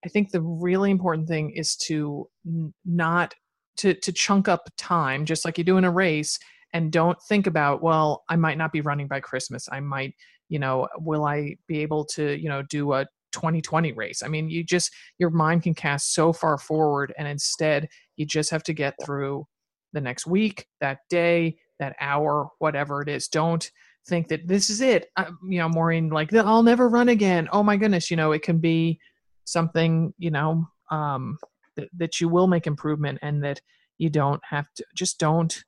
[0.06, 3.36] I think the really important thing is to n- not
[3.78, 6.40] to to chunk up time, just like you do in a race,
[6.76, 9.70] and don't think about well, I might not be running by Christmas.
[9.72, 10.14] I might,
[10.50, 14.22] you know, will I be able to, you know, do a 2020 race.
[14.22, 18.50] I mean, you just your mind can cast so far forward, and instead you just
[18.50, 19.48] have to get through
[19.94, 23.30] the next week, that day, that hour, whatever it is.
[23.30, 23.72] Don't
[24.10, 25.08] think that this is it.
[25.16, 27.48] Uh, you know, Maureen, like I'll never run again.
[27.54, 29.00] Oh my goodness, you know, it can be
[29.46, 31.38] something, you know, um,
[31.78, 33.62] that, that you will make improvement and that
[33.98, 35.64] you don't have to just don't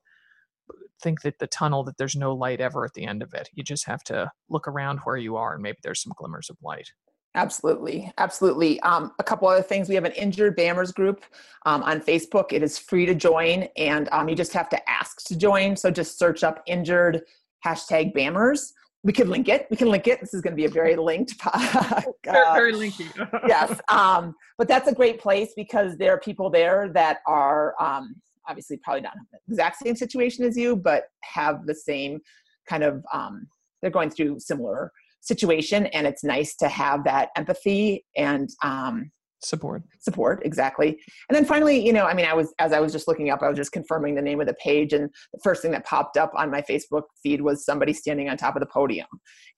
[1.01, 3.49] think that the tunnel that there's no light ever at the end of it.
[3.53, 6.57] You just have to look around where you are and maybe there's some glimmers of
[6.61, 6.89] light.
[7.35, 8.79] Absolutely, absolutely.
[8.79, 9.87] Um, a couple other things.
[9.87, 11.23] We have an injured BAMRs group
[11.67, 12.51] um, on Facebook.
[12.51, 15.75] It is free to join, and um, you just have to ask to join.
[15.75, 17.21] So just search up injured
[17.63, 18.71] hashtag BAMRs.
[19.03, 19.67] We can link it.
[19.69, 20.19] We can link it.
[20.19, 21.35] This is going to be a very linked.
[21.53, 23.07] uh, very, very linky.
[23.47, 28.15] yes, um, but that's a great place because there are people there that are um,
[28.47, 32.19] obviously probably not in the exact same situation as you, but have the same
[32.67, 33.03] kind of.
[33.13, 33.47] Um,
[33.81, 39.11] they're going through similar situation and it's nice to have that empathy and um,
[39.43, 40.97] support support exactly
[41.29, 43.43] and then finally you know i mean i was as i was just looking up
[43.43, 46.17] i was just confirming the name of the page and the first thing that popped
[46.17, 49.07] up on my facebook feed was somebody standing on top of the podium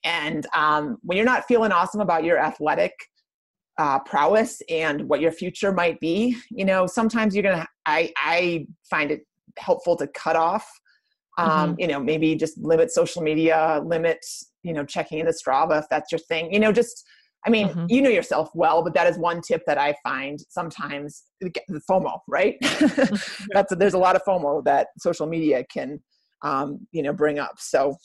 [0.04, 2.92] and um, when you're not feeling awesome about your athletic
[3.80, 8.68] uh, prowess and what your future might be you know sometimes you're gonna i i
[8.90, 9.22] find it
[9.58, 10.70] helpful to cut off
[11.38, 11.80] um, mm-hmm.
[11.80, 14.20] you know maybe just limit social media limit
[14.64, 17.06] you know checking into strava if that's your thing you know just
[17.48, 17.86] i mean mm-hmm.
[17.88, 22.20] you know yourself well but that is one tip that i find sometimes the fomo
[22.28, 22.58] right
[23.54, 26.02] that's there's a lot of fomo that social media can
[26.42, 27.96] um, you know bring up so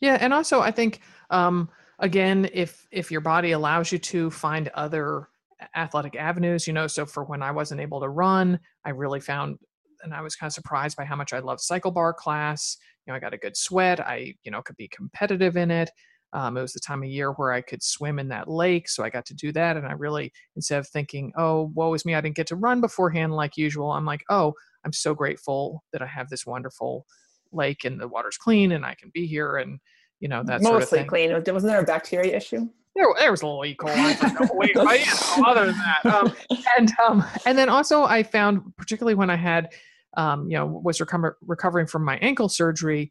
[0.00, 1.68] yeah and also i think um,
[2.02, 5.28] again if if your body allows you to find other
[5.76, 9.58] athletic avenues you know so for when i wasn't able to run i really found
[10.02, 12.76] and I was kind of surprised by how much I loved cycle bar class.
[13.06, 14.00] You know, I got a good sweat.
[14.00, 15.90] I, you know, could be competitive in it.
[16.32, 19.04] Um, it was the time of year where I could swim in that lake, so
[19.04, 19.76] I got to do that.
[19.76, 22.80] And I really, instead of thinking, "Oh, woe is me, I didn't get to run
[22.80, 27.06] beforehand like usual," I'm like, "Oh, I'm so grateful that I have this wonderful
[27.52, 29.78] lake and the water's clean and I can be here." And
[30.22, 31.32] you know, that's mostly sort of clean.
[31.32, 32.68] Wasn't there a bacteria issue?
[32.94, 33.74] There, there was a little E.
[33.74, 34.54] coli.
[34.54, 34.76] wait,
[35.46, 36.32] other than that, um,
[36.78, 39.70] and um, and then also I found, particularly when I had
[40.16, 43.10] um, you know was recover- recovering from my ankle surgery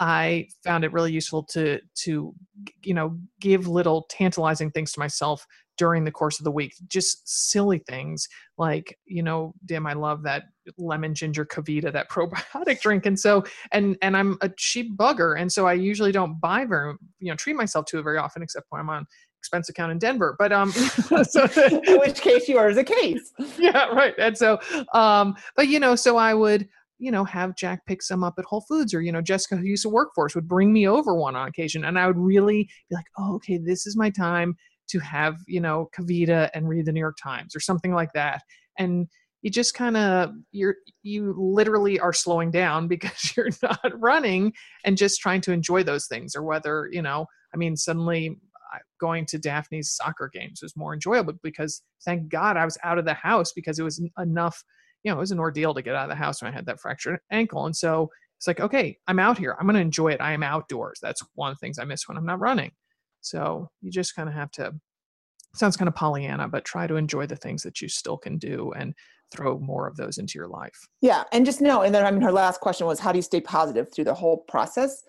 [0.00, 2.32] i found it really useful to to
[2.84, 5.44] you know give little tantalizing things to myself
[5.78, 10.22] during the course of the week just silly things like you know damn i love
[10.22, 10.44] that
[10.76, 15.50] lemon ginger KeVita that probiotic drink and so and and i'm a cheap bugger and
[15.50, 18.66] so i usually don't buy very you know treat myself to it very often except
[18.70, 19.06] when i'm on
[19.38, 20.36] expense account in Denver.
[20.38, 20.72] But um,
[21.22, 21.44] so
[21.86, 23.32] in which case yours a case.
[23.58, 24.14] Yeah, right.
[24.18, 24.58] And so,
[24.92, 28.44] um, but you know, so I would you know have Jack pick some up at
[28.44, 30.86] Whole Foods, or you know Jessica who used to work for us would bring me
[30.86, 34.10] over one on occasion, and I would really be like, oh, okay, this is my
[34.10, 34.56] time
[34.88, 38.42] to have you know KeVita and read the New York Times or something like that,
[38.78, 39.08] and
[39.42, 44.52] you just kind of you're you literally are slowing down because you're not running
[44.84, 47.24] and just trying to enjoy those things or whether you know
[47.54, 48.36] i mean suddenly
[48.74, 52.98] uh, going to Daphne's soccer games was more enjoyable because thank God I was out
[52.98, 54.62] of the house because it was enough,
[55.02, 56.66] you know, it was an ordeal to get out of the house when I had
[56.66, 57.64] that fractured ankle.
[57.64, 59.56] And so it's like, okay, I'm out here.
[59.58, 60.20] I'm going to enjoy it.
[60.20, 60.98] I am outdoors.
[61.00, 62.72] That's one of the things I miss when I'm not running.
[63.30, 64.74] So you just kind of have to,
[65.54, 68.72] sounds kind of Pollyanna, but try to enjoy the things that you still can do
[68.72, 68.94] and
[69.30, 70.88] throw more of those into your life.
[71.00, 71.24] Yeah.
[71.32, 73.40] And just know, and then I mean, her last question was, how do you stay
[73.40, 75.02] positive through the whole process?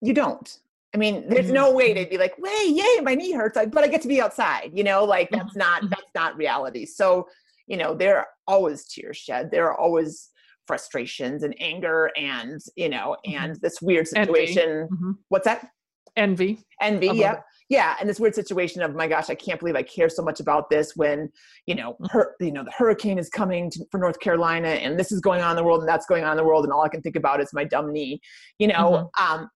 [0.00, 0.58] You don't
[0.94, 3.82] I mean, there's no way they'd be like, "Way, yay, my knee hurts," like, but
[3.82, 4.70] I get to be outside.
[4.72, 5.58] You know, like that's mm-hmm.
[5.58, 6.86] not that's not reality.
[6.86, 7.26] So,
[7.66, 9.50] you know, there are always tears shed.
[9.50, 10.30] There are always
[10.66, 13.60] frustrations and anger and you know and mm-hmm.
[13.60, 15.12] this weird situation mm-hmm.
[15.28, 15.68] what's that
[16.16, 19.82] envy envy yeah yeah and this weird situation of my gosh i can't believe i
[19.82, 21.30] care so much about this when
[21.66, 25.10] you know her you know the hurricane is coming to, for north carolina and this
[25.10, 26.82] is going on in the world and that's going on in the world and all
[26.82, 28.20] i can think about is my dumb knee
[28.58, 29.40] you know mm-hmm.
[29.40, 29.48] um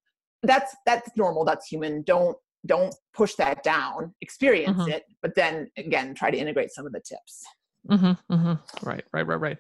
[0.43, 2.37] that's that's normal that's human don't
[2.67, 4.91] don't push that down experience mm-hmm.
[4.91, 7.45] it but then again try to integrate some of the tips
[7.89, 8.87] mm-hmm, mm-hmm.
[8.87, 9.59] right right right right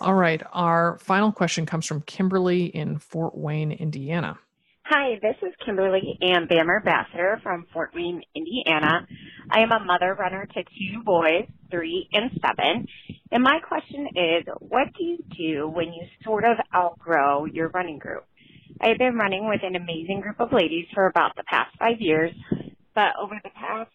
[0.00, 0.42] all right.
[0.52, 4.38] Our final question comes from Kimberly in Fort Wayne, Indiana.
[4.92, 9.06] Hi, this is Kimberly Ann BAM Ambassador from Fort Wayne, Indiana.
[9.48, 12.88] I am a mother runner to two boys, three and seven.
[13.30, 18.00] And my question is, what do you do when you sort of outgrow your running
[18.00, 18.24] group?
[18.80, 22.32] I've been running with an amazing group of ladies for about the past five years,
[22.92, 23.92] but over the past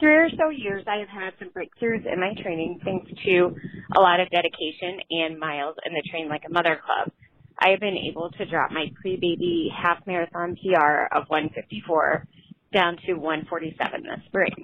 [0.00, 3.54] three or so years, I have had some breakthroughs in my training thanks to
[3.96, 7.12] a lot of dedication and miles in the Train Like a Mother Club.
[7.60, 12.26] I have been able to drop my pre-baby half marathon PR of 154
[12.72, 14.54] down to 147 this spring.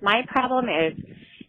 [0.00, 0.98] My problem is,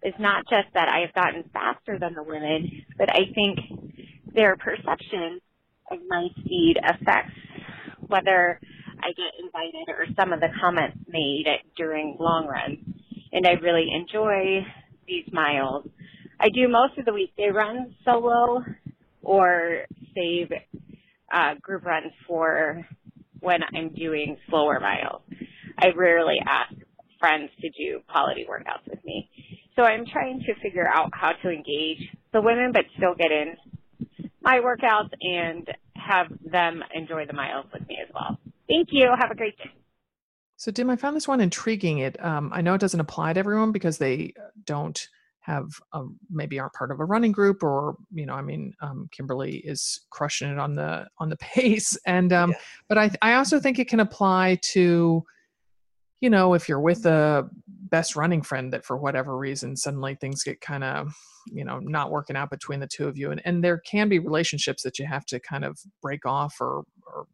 [0.03, 3.59] is not just that I have gotten faster than the women, but I think
[4.33, 5.39] their perception
[5.89, 7.33] of my speed affects
[8.07, 8.59] whether
[8.99, 11.45] I get invited or some of the comments made
[11.77, 12.79] during long runs.
[13.31, 14.65] And I really enjoy
[15.07, 15.87] these miles.
[16.39, 18.63] I do most of the weekday runs solo
[19.23, 20.51] or save
[21.33, 22.85] uh, group runs for
[23.39, 25.21] when I'm doing slower miles.
[25.77, 26.73] I rarely ask
[27.19, 29.29] friends to do quality workouts with me.
[29.75, 33.55] So I'm trying to figure out how to engage the women but still get in
[34.41, 38.37] my workouts and have them enjoy the miles with me as well.
[38.67, 39.09] Thank you.
[39.19, 39.71] Have a great day.
[40.57, 41.99] So, Dim, I found this one intriguing.
[41.99, 44.33] It, um, I know it doesn't apply to everyone because they
[44.65, 45.07] don't
[45.43, 49.07] have a, maybe aren't part of a running group or you know i mean um,
[49.11, 52.57] kimberly is crushing it on the on the pace and um, yeah.
[52.87, 55.23] but i i also think it can apply to
[56.21, 60.43] you know if you're with a best running friend that for whatever reason suddenly things
[60.43, 61.13] get kind of
[61.47, 64.19] you know not working out between the two of you and and there can be
[64.19, 67.25] relationships that you have to kind of break off or or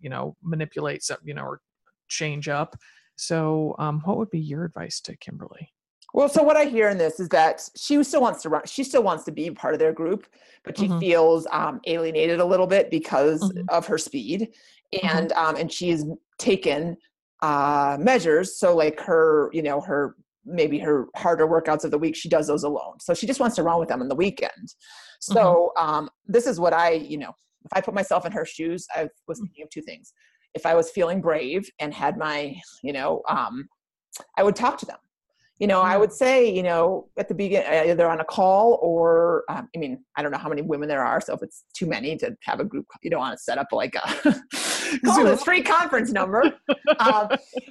[0.00, 1.60] you know manipulate some you know or
[2.08, 2.74] change up
[3.16, 5.70] so um, what would be your advice to kimberly
[6.14, 8.84] well so what i hear in this is that she still wants to run she
[8.84, 10.26] still wants to be part of their group
[10.64, 10.98] but she mm-hmm.
[10.98, 13.64] feels um, alienated a little bit because mm-hmm.
[13.68, 14.48] of her speed
[14.94, 15.06] mm-hmm.
[15.06, 15.46] and mm-hmm.
[15.46, 16.04] um, and she's
[16.38, 16.96] taken
[17.42, 22.16] uh, measures so like her you know her maybe her harder workouts of the week
[22.16, 24.50] she does those alone so she just wants to run with them on the weekend
[24.50, 25.34] mm-hmm.
[25.34, 27.34] so um, this is what i you know
[27.64, 29.42] if I put myself in her shoes, I was mm.
[29.42, 30.12] thinking of two things.
[30.54, 33.68] If I was feeling brave and had my, you know, um,
[34.36, 34.98] I would talk to them.
[35.58, 36.00] You know, I mm.
[36.00, 39.78] would say, you know, at the beginning, uh, either on a call or, um, I
[39.78, 41.20] mean, I don't know how many women there are.
[41.20, 43.68] So if it's too many to have a group, you don't want to set up
[43.72, 44.00] like a
[45.04, 46.44] call this free conference number.
[46.98, 47.28] um,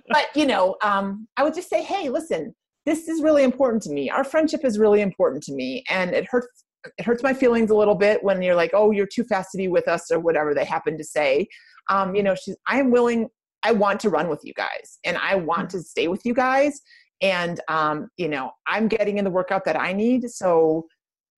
[0.10, 2.54] but, you know, um, I would just say, hey, listen,
[2.86, 4.10] this is really important to me.
[4.10, 5.84] Our friendship is really important to me.
[5.90, 6.48] And it hurts
[6.98, 9.58] it hurts my feelings a little bit when you're like, oh, you're too fast to
[9.58, 11.48] be with us or whatever they happen to say.
[11.90, 13.28] Um, you know, she's, I am willing,
[13.64, 16.80] I want to run with you guys and I want to stay with you guys.
[17.22, 20.30] And, um, you know, I'm getting in the workout that I need.
[20.30, 20.86] So,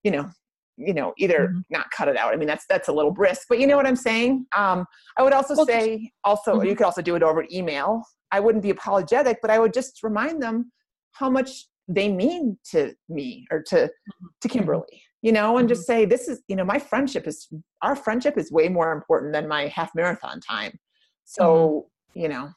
[0.03, 0.29] you know,
[0.77, 1.59] you know, either mm-hmm.
[1.69, 2.33] not cut it out.
[2.33, 4.45] I mean, that's, that's a little brisk, but you know what I'm saying?
[4.55, 4.85] Um,
[5.17, 6.67] I would also well, say also, mm-hmm.
[6.67, 8.03] you could also do it over email.
[8.31, 10.71] I wouldn't be apologetic, but I would just remind them
[11.11, 14.27] how much they mean to me or to, mm-hmm.
[14.41, 16.01] to Kimberly you know, and just mm-hmm.
[16.01, 17.47] say, this is, you know, my friendship is,
[17.81, 20.77] our friendship is way more important than my half marathon time.
[21.25, 22.19] So, mm-hmm.
[22.21, 22.49] you know,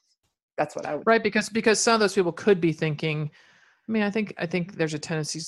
[0.63, 1.07] that's what I would.
[1.07, 1.23] Right.
[1.23, 3.31] Because, because some of those people could be thinking,
[3.89, 5.41] I mean, I think, I think there's a tendency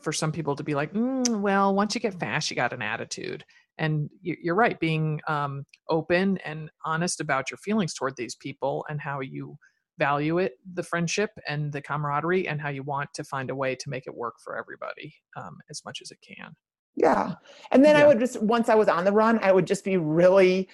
[0.00, 2.82] for some people to be like, mm, well, once you get fast, you got an
[2.82, 3.44] attitude.
[3.78, 9.00] And you're right, being um, open and honest about your feelings toward these people and
[9.00, 9.56] how you
[9.98, 13.74] value it the friendship and the camaraderie and how you want to find a way
[13.74, 16.54] to make it work for everybody um, as much as it can
[16.96, 17.34] yeah
[17.70, 18.02] and then yeah.
[18.02, 20.66] i would just once i was on the run i would just be really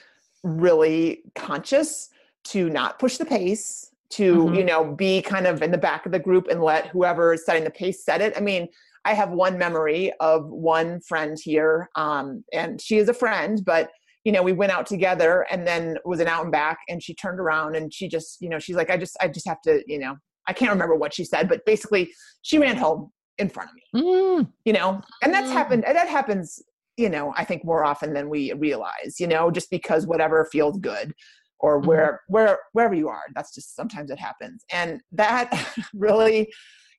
[0.44, 2.10] really conscious
[2.44, 4.54] to not push the pace to mm-hmm.
[4.54, 7.44] you know be kind of in the back of the group and let whoever is
[7.44, 8.66] setting the pace set it i mean
[9.04, 13.90] i have one memory of one friend here um, and she is a friend but
[14.28, 17.14] you know, we went out together and then was an out and back and she
[17.14, 19.82] turned around and she just, you know, she's like, I just, I just have to,
[19.86, 23.70] you know, I can't remember what she said, but basically she ran home in front
[23.70, 24.52] of me, mm.
[24.66, 25.54] you know, and that's mm.
[25.54, 25.84] happened.
[25.86, 26.60] And that happens,
[26.98, 30.78] you know, I think more often than we realize, you know, just because whatever feels
[30.78, 31.14] good.
[31.60, 31.88] Or mm-hmm.
[31.88, 35.50] where where wherever you are that's just sometimes it happens and that
[35.94, 36.52] really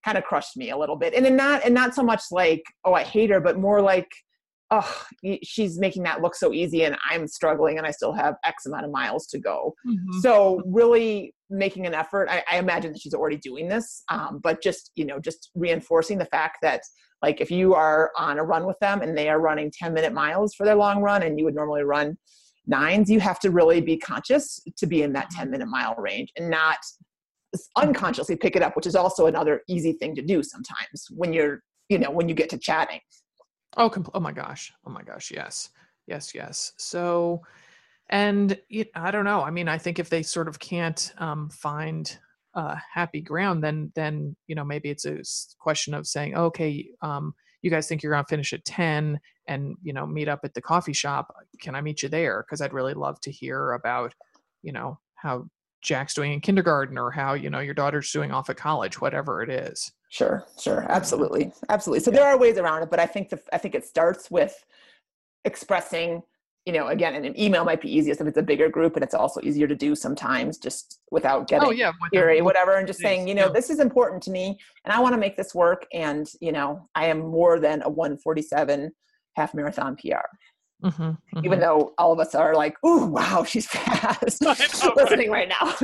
[0.04, 2.94] kind of crushed me a little bit and not and not so much like oh
[2.94, 4.10] i hate her but more like
[4.72, 5.04] oh
[5.44, 8.86] she's making that look so easy and i'm struggling and i still have x amount
[8.86, 10.20] of miles to go mm-hmm.
[10.20, 14.62] so really making an effort I, I, imagine that she's already doing this um, but
[14.62, 16.82] just you know just reinforcing the fact that
[17.22, 20.14] like if you are on a run with them and they are running 10 minute
[20.14, 22.18] miles for their long run and you would normally run
[22.70, 26.32] nines you have to really be conscious to be in that 10 minute mile range
[26.38, 26.78] and not
[27.78, 31.62] unconsciously pick it up which is also another easy thing to do sometimes when you're
[31.90, 33.00] you know when you get to chatting.
[33.76, 34.72] Oh compl- oh my gosh.
[34.86, 35.32] Oh my gosh.
[35.32, 35.70] Yes.
[36.08, 36.72] Yes yes.
[36.78, 37.42] So
[38.12, 38.58] and
[38.96, 39.42] i don't know.
[39.42, 42.18] I mean i think if they sort of can't um, find
[42.56, 45.22] uh, happy ground then then you know maybe it's a
[45.60, 49.76] question of saying okay um, you guys think you're going to finish at 10 and
[49.82, 52.44] you know meet up at the coffee shop can i meet you there?
[52.44, 54.14] Because i'd really love to hear about
[54.62, 55.46] you know how
[55.82, 59.42] jack's doing in kindergarten or how you know your daughter's doing off at college whatever
[59.42, 59.92] it is.
[60.10, 60.86] Sure sure.
[60.90, 61.52] Absolutely.
[61.70, 62.04] Absolutely.
[62.04, 64.66] So there are ways around it but i think the i think it starts with
[65.46, 66.22] expressing
[66.70, 69.16] you know, again, an email might be easiest if it's a bigger group, and it's
[69.16, 73.28] also easier to do sometimes just without getting oh, yeah, fury, whatever, and just saying,
[73.28, 73.52] you know, yeah.
[73.52, 74.56] this is important to me,
[74.86, 77.90] and I want to make this work, and you know, I am more than a
[77.90, 78.92] 147
[79.36, 80.28] half marathon PR.
[80.84, 81.46] Mm-hmm, mm-hmm.
[81.46, 84.42] Even though all of us are like, "Ooh, wow, she's fast,"
[84.96, 85.76] listening right now.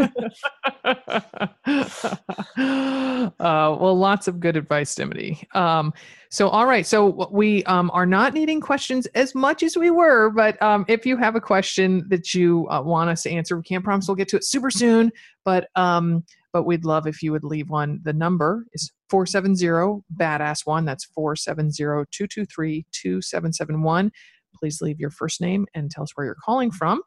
[3.40, 5.46] uh, well, lots of good advice, Dimity.
[5.54, 5.94] Um,
[6.30, 10.30] so, all right, so we um, are not needing questions as much as we were,
[10.30, 13.64] but um, if you have a question that you uh, want us to answer, we
[13.64, 15.12] can't promise we'll get to it super soon,
[15.44, 16.24] but um,
[16.54, 18.00] but we'd love if you would leave one.
[18.04, 20.86] The number is 470 badass one.
[20.86, 24.10] That's 470 223 2771
[24.56, 27.02] please leave your first name and tell us where you're calling from.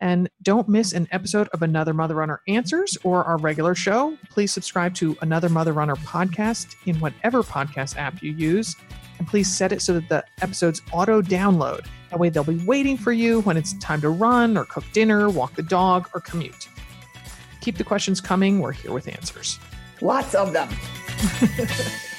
[0.00, 4.16] And don't miss an episode of Another Mother Runner Answers or our regular show.
[4.28, 8.76] Please subscribe to Another Mother Runner podcast in whatever podcast app you use.
[9.18, 11.86] And please set it so that the episodes auto download.
[12.10, 15.30] That way they'll be waiting for you when it's time to run or cook dinner,
[15.30, 16.68] walk the dog, or commute.
[17.60, 18.60] Keep the questions coming.
[18.60, 19.58] We're here with answers.
[20.00, 20.68] Lots of them.